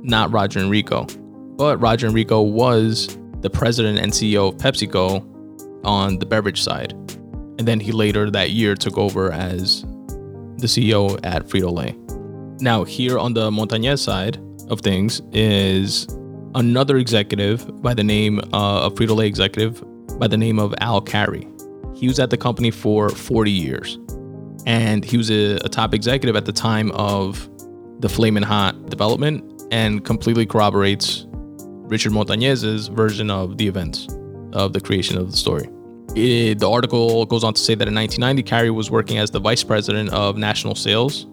[0.02, 1.06] not Roger Enrico.
[1.60, 6.92] But Roger Enrico was the president and CEO of PepsiCo on the beverage side.
[7.58, 9.82] And then he later that year took over as
[10.56, 11.94] the CEO at Frito Lay.
[12.64, 14.38] Now, here on the Montañez side
[14.70, 16.06] of things is
[16.54, 19.84] another executive by the name uh, of Frito Lay executive
[20.18, 21.46] by the name of Al Carey.
[21.94, 23.98] He was at the company for 40 years,
[24.64, 27.50] and he was a, a top executive at the time of
[28.00, 31.26] the Flamin' Hot development and completely corroborates
[31.90, 34.06] Richard Montañez's version of the events
[34.52, 35.68] of the creation of the story.
[36.14, 39.40] It, the article goes on to say that in 1990, Carey was working as the
[39.40, 41.24] vice president of national sales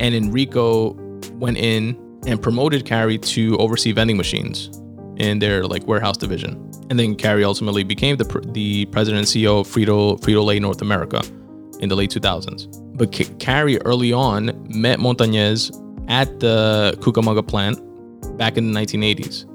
[0.00, 0.92] And Enrico
[1.34, 1.96] went in
[2.26, 4.70] and promoted Carey to oversee vending machines
[5.16, 6.70] in their like warehouse division.
[6.90, 11.22] And then Carey ultimately became the, the president and CEO of Frito, Frito-Lay North America
[11.80, 12.68] in the late 2000s.
[12.96, 15.72] But C- Carey early on met Montañez
[16.08, 17.78] at the Cucamonga plant
[18.36, 19.46] back in the 1980s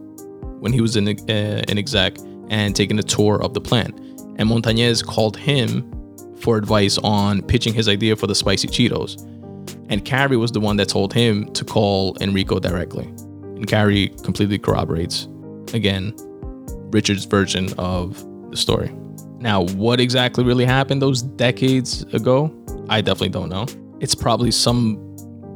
[0.59, 2.17] when he was an, uh, an exec
[2.49, 3.97] and taking a tour of the plant.
[4.37, 5.91] And Montañez called him
[6.39, 9.25] for advice on pitching his idea for the spicy Cheetos.
[9.89, 13.05] And Carey was the one that told him to call Enrico directly.
[13.05, 15.27] And Carey completely corroborates,
[15.73, 16.15] again,
[16.91, 18.91] Richard's version of the story.
[19.39, 22.53] Now, what exactly really happened those decades ago,
[22.89, 23.65] I definitely don't know.
[23.99, 25.15] It's probably some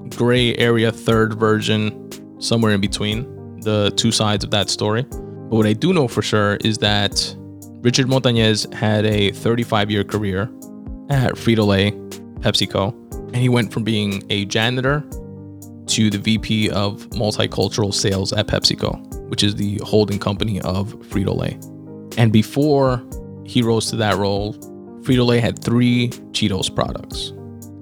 [0.10, 3.33] gray area third version, somewhere in between
[3.64, 5.04] the two sides of that story.
[5.04, 7.36] But what I do know for sure is that
[7.82, 10.44] Richard Montañez had a 35 year career
[11.10, 11.92] at Frito Lay,
[12.42, 12.94] PepsiCo,
[13.28, 15.04] and he went from being a janitor
[15.88, 21.36] to the VP of multicultural sales at PepsiCo, which is the holding company of Frito
[21.36, 21.60] Lay.
[22.18, 23.04] And before
[23.46, 24.54] he rose to that role,
[25.04, 27.30] Frito Lay had three Cheetos products.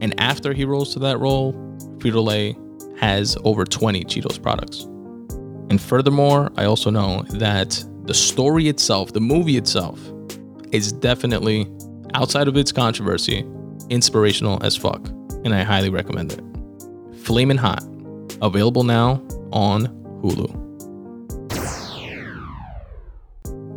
[0.01, 1.53] And after he rose to that role,
[1.99, 2.57] Frito Lay
[2.99, 4.88] has over 20 Cheetos products.
[5.72, 9.97] And furthermore, I also know that the story itself, the movie itself,
[10.74, 11.65] is definitely,
[12.13, 13.47] outside of its controversy,
[13.89, 15.07] inspirational as fuck.
[15.45, 16.41] And I highly recommend it.
[17.19, 17.82] Flamin' Hot,
[18.41, 19.88] available now on
[20.22, 20.57] Hulu.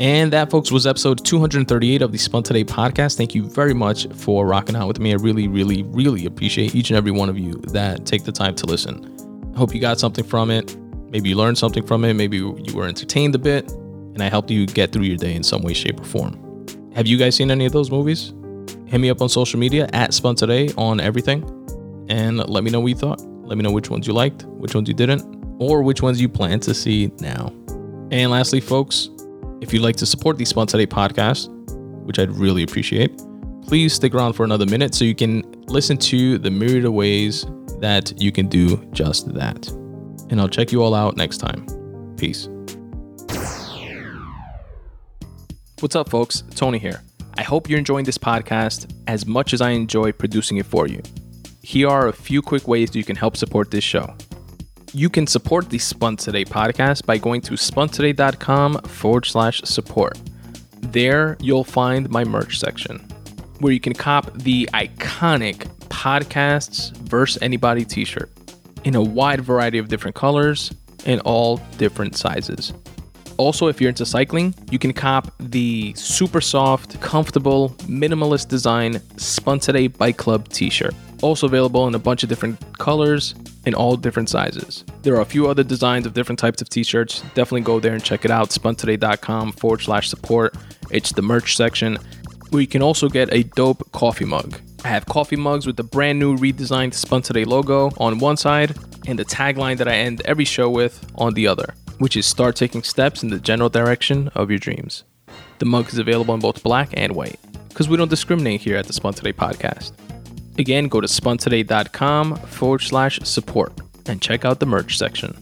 [0.00, 3.16] And that, folks, was episode 238 of the Spun Today podcast.
[3.16, 5.12] Thank you very much for rocking out with me.
[5.12, 8.56] I really, really, really appreciate each and every one of you that take the time
[8.56, 9.12] to listen.
[9.54, 10.76] I hope you got something from it.
[11.14, 12.14] Maybe you learned something from it.
[12.14, 15.44] Maybe you were entertained a bit, and I helped you get through your day in
[15.44, 16.66] some way, shape, or form.
[16.92, 18.34] Have you guys seen any of those movies?
[18.86, 21.44] Hit me up on social media at Spun Today on everything,
[22.08, 23.22] and let me know what you thought.
[23.22, 25.22] Let me know which ones you liked, which ones you didn't,
[25.60, 27.52] or which ones you plan to see now.
[28.10, 29.08] And lastly, folks,
[29.60, 31.48] if you'd like to support the Spun Today podcast,
[32.04, 33.22] which I'd really appreciate,
[33.62, 37.46] please stick around for another minute so you can listen to the myriad of ways
[37.78, 39.83] that you can do just that.
[40.30, 41.66] And I'll check you all out next time.
[42.16, 42.48] Peace.
[45.80, 46.42] What's up, folks?
[46.54, 47.02] Tony here.
[47.36, 51.02] I hope you're enjoying this podcast as much as I enjoy producing it for you.
[51.62, 54.14] Here are a few quick ways you can help support this show
[54.94, 60.16] you can support the Spun Today podcast by going to spuntoday.com forward slash support.
[60.80, 63.00] There, you'll find my merch section
[63.58, 68.30] where you can cop the iconic Podcasts versus Anybody t shirt
[68.84, 70.72] in a wide variety of different colors
[71.06, 72.72] and all different sizes.
[73.36, 79.58] Also, if you're into cycling, you can cop the super soft, comfortable, minimalist design Spun
[79.58, 80.94] Today Bike Club t shirt.
[81.22, 83.34] Also available in a bunch of different colors
[83.66, 84.84] in all different sizes.
[85.02, 87.22] There are a few other designs of different types of t shirts.
[87.34, 88.50] Definitely go there and check it out.
[88.50, 90.54] Spuntoday.com forward slash support.
[90.90, 91.98] It's the merch section
[92.50, 94.60] where you can also get a dope coffee mug.
[94.84, 98.76] I have coffee mugs with the brand new redesigned Spun Today logo on one side
[99.06, 102.54] and the tagline that I end every show with on the other, which is start
[102.54, 105.04] taking steps in the general direction of your dreams.
[105.58, 108.86] The mug is available in both black and white because we don't discriminate here at
[108.86, 109.92] the Spun Today podcast.
[110.58, 113.72] Again, go to spuntoday.com forward slash support
[114.04, 115.34] and check out the merch section.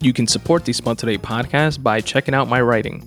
[0.00, 3.06] You can support the Spun Today podcast by checking out my writing.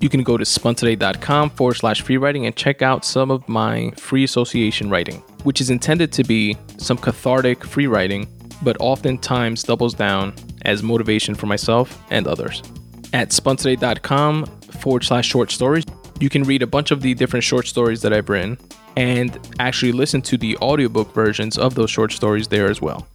[0.00, 3.90] You can go to spuntoday.com forward slash free writing and check out some of my
[3.96, 8.28] free association writing, which is intended to be some cathartic free writing,
[8.62, 12.62] but oftentimes doubles down as motivation for myself and others.
[13.12, 15.84] At spuntoday.com forward slash short stories,
[16.20, 18.58] you can read a bunch of the different short stories that I've written
[18.96, 23.06] and actually listen to the audiobook versions of those short stories there as well.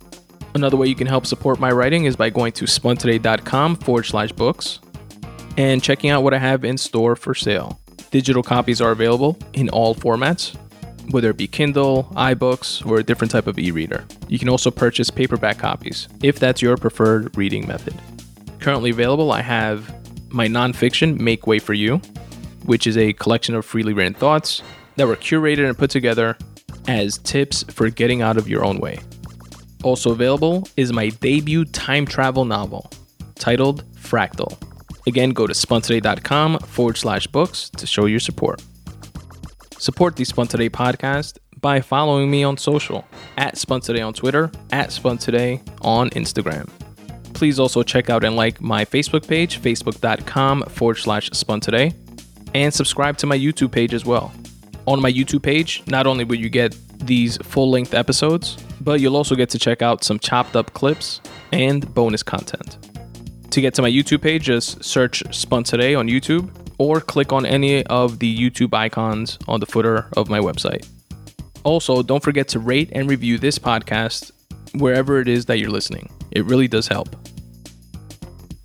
[0.54, 4.32] Another way you can help support my writing is by going to spuntoday.com forward slash
[4.32, 4.80] books
[5.58, 7.80] and checking out what I have in store for sale.
[8.12, 10.56] Digital copies are available in all formats,
[11.12, 14.06] whether it be Kindle, iBooks, or a different type of e reader.
[14.28, 17.96] You can also purchase paperback copies if that's your preferred reading method.
[18.60, 19.94] Currently available, I have
[20.34, 22.02] my nonfiction, Make Way for You,
[22.66, 24.62] which is a collection of freely written thoughts
[24.96, 26.38] that were curated and put together
[26.88, 29.00] as tips for getting out of your own way.
[29.84, 32.92] Also available is my debut time travel novel
[33.36, 34.58] titled Fractal.
[35.08, 38.62] Again, go to spuntoday.com forward slash books to show your support.
[39.78, 43.06] Support the Spun Today podcast by following me on social
[43.38, 46.70] at Spun Today on Twitter, at Spun Today on Instagram.
[47.34, 51.94] Please also check out and like my Facebook page, facebook.com forward slash Spun Today,
[52.54, 54.32] and subscribe to my YouTube page as well
[54.88, 59.16] on my YouTube page, not only will you get these full length episodes, but you'll
[59.16, 61.22] also get to check out some chopped up clips
[61.52, 62.91] and bonus content.
[63.52, 65.24] To get to my YouTube page, just search
[65.66, 70.30] Today on YouTube or click on any of the YouTube icons on the footer of
[70.30, 70.88] my website.
[71.66, 74.32] Also, don't forget to rate and review this podcast
[74.76, 76.10] wherever it is that you're listening.
[76.32, 77.14] It really does help.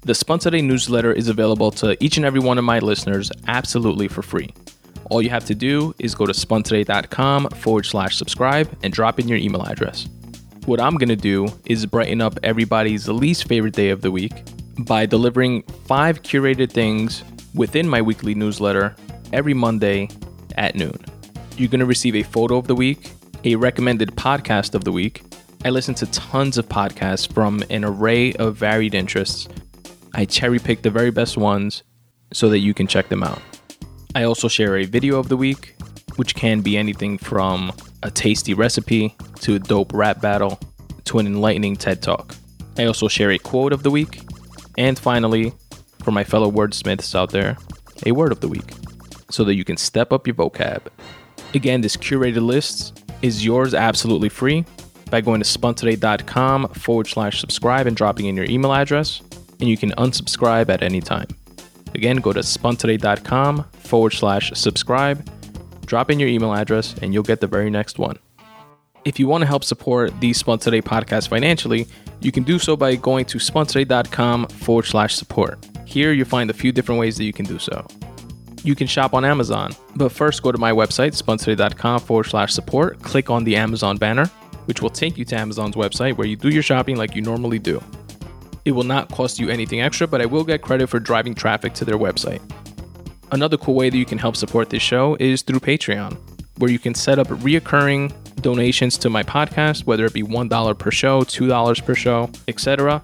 [0.03, 4.23] The Today newsletter is available to each and every one of my listeners absolutely for
[4.23, 4.55] free.
[5.11, 9.27] All you have to do is go to spuntoday.com forward slash subscribe and drop in
[9.27, 10.09] your email address.
[10.67, 14.45] What I'm going to do is brighten up everybody's least favorite day of the week
[14.79, 17.25] by delivering five curated things
[17.55, 18.95] within my weekly newsletter
[19.33, 20.09] every Monday
[20.57, 20.99] at noon.
[21.57, 23.13] You're going to receive a photo of the week,
[23.45, 25.23] a recommended podcast of the week.
[25.65, 29.49] I listen to tons of podcasts from an array of varied interests.
[30.15, 31.83] I cherry pick the very best ones
[32.33, 33.41] so that you can check them out.
[34.15, 35.75] I also share a video of the week,
[36.17, 37.73] which can be anything from
[38.03, 40.59] a tasty recipe to a dope rap battle
[41.05, 42.35] to an enlightening TED talk.
[42.79, 44.21] I also share a quote of the week.
[44.77, 45.53] And finally,
[46.03, 47.57] for my fellow wordsmiths out there,
[48.05, 48.73] a word of the week
[49.31, 50.83] so that you can step up your vocab.
[51.55, 54.65] Again, this curated list is yours absolutely free
[55.11, 59.23] by going to spuntoday.com forward slash subscribe and dropping in your email address,
[59.61, 61.29] and you can unsubscribe at any time.
[61.95, 65.29] Again, go to spuntoday.com forward slash subscribe,
[65.87, 68.19] drop in your email address, and you'll get the very next one.
[69.05, 71.87] If you want to help support the Spun Today podcast financially,
[72.21, 75.65] you can do so by going to spuntoday.com forward slash support.
[75.85, 77.87] Here you'll find a few different ways that you can do so.
[78.63, 83.01] You can shop on Amazon, but first go to my website, spuntoday.com forward slash support,
[83.03, 84.27] click on the Amazon banner,
[84.65, 87.59] which will take you to Amazon's website where you do your shopping like you normally
[87.59, 87.83] do.
[88.65, 91.73] It will not cost you anything extra, but I will get credit for driving traffic
[91.75, 92.41] to their website.
[93.31, 96.19] Another cool way that you can help support this show is through Patreon,
[96.59, 98.13] where you can set up reoccurring
[98.47, 103.03] donations to my podcast, whether it be $1 per show, $2 per show, etc.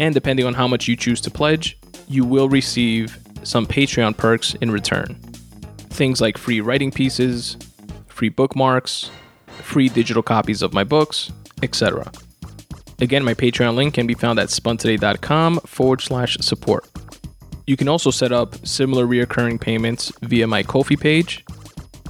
[0.00, 4.54] And depending on how much you choose to pledge, you will receive some Patreon perks
[4.54, 5.14] in return.
[5.90, 7.56] Things like free writing pieces,
[8.08, 9.12] free bookmarks,
[9.46, 11.30] free digital copies of my books,
[11.62, 12.10] etc.
[12.98, 16.88] Again, my Patreon link can be found at spuntoday.com forward slash support.
[17.68, 21.44] You can also set up similar reoccurring payments via my Ko-fi page.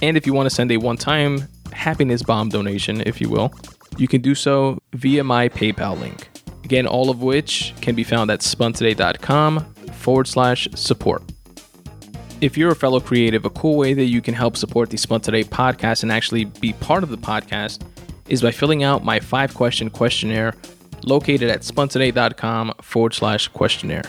[0.01, 3.53] And if you want to send a one time happiness bomb donation, if you will,
[3.97, 6.29] you can do so via my PayPal link.
[6.65, 9.61] Again, all of which can be found at spuntoday.com
[9.93, 11.23] forward slash support.
[12.41, 15.21] If you're a fellow creative, a cool way that you can help support the Spun
[15.21, 17.83] Today podcast and actually be part of the podcast
[18.29, 20.55] is by filling out my five question questionnaire
[21.05, 24.03] located at spuntoday.com forward slash questionnaire.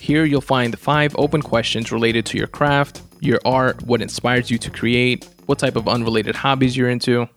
[0.00, 4.58] Here you'll find five open questions related to your craft, your art, what inspires you
[4.58, 7.28] to create, what type of unrelated hobbies you're into,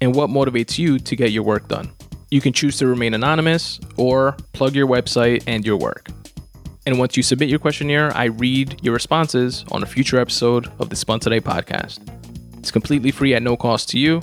[0.00, 1.90] and what motivates you to get your work done.
[2.30, 6.08] You can choose to remain anonymous or plug your website and your work.
[6.86, 10.88] And once you submit your questionnaire, I read your responses on a future episode of
[10.88, 12.00] the Spun Today podcast.
[12.58, 14.20] It's completely free at no cost to you.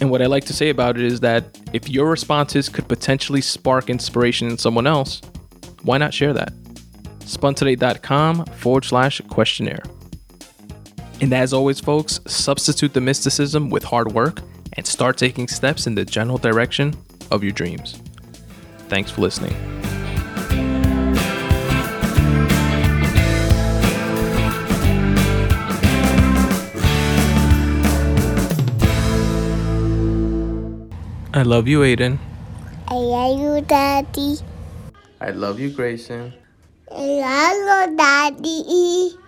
[0.00, 3.40] And what I like to say about it is that if your responses could potentially
[3.40, 5.22] spark inspiration in someone else,
[5.82, 6.52] why not share that?
[7.20, 9.82] spuntoday.com forward slash questionnaire.
[11.20, 14.40] And as always, folks, substitute the mysticism with hard work
[14.74, 16.94] and start taking steps in the general direction
[17.30, 18.00] of your dreams.
[18.88, 19.54] Thanks for listening.
[31.34, 32.18] I love you, Aiden.
[32.88, 34.38] I love you, Daddy.
[35.20, 36.32] I love you, Grayson.
[36.90, 39.18] I love you, Daddy.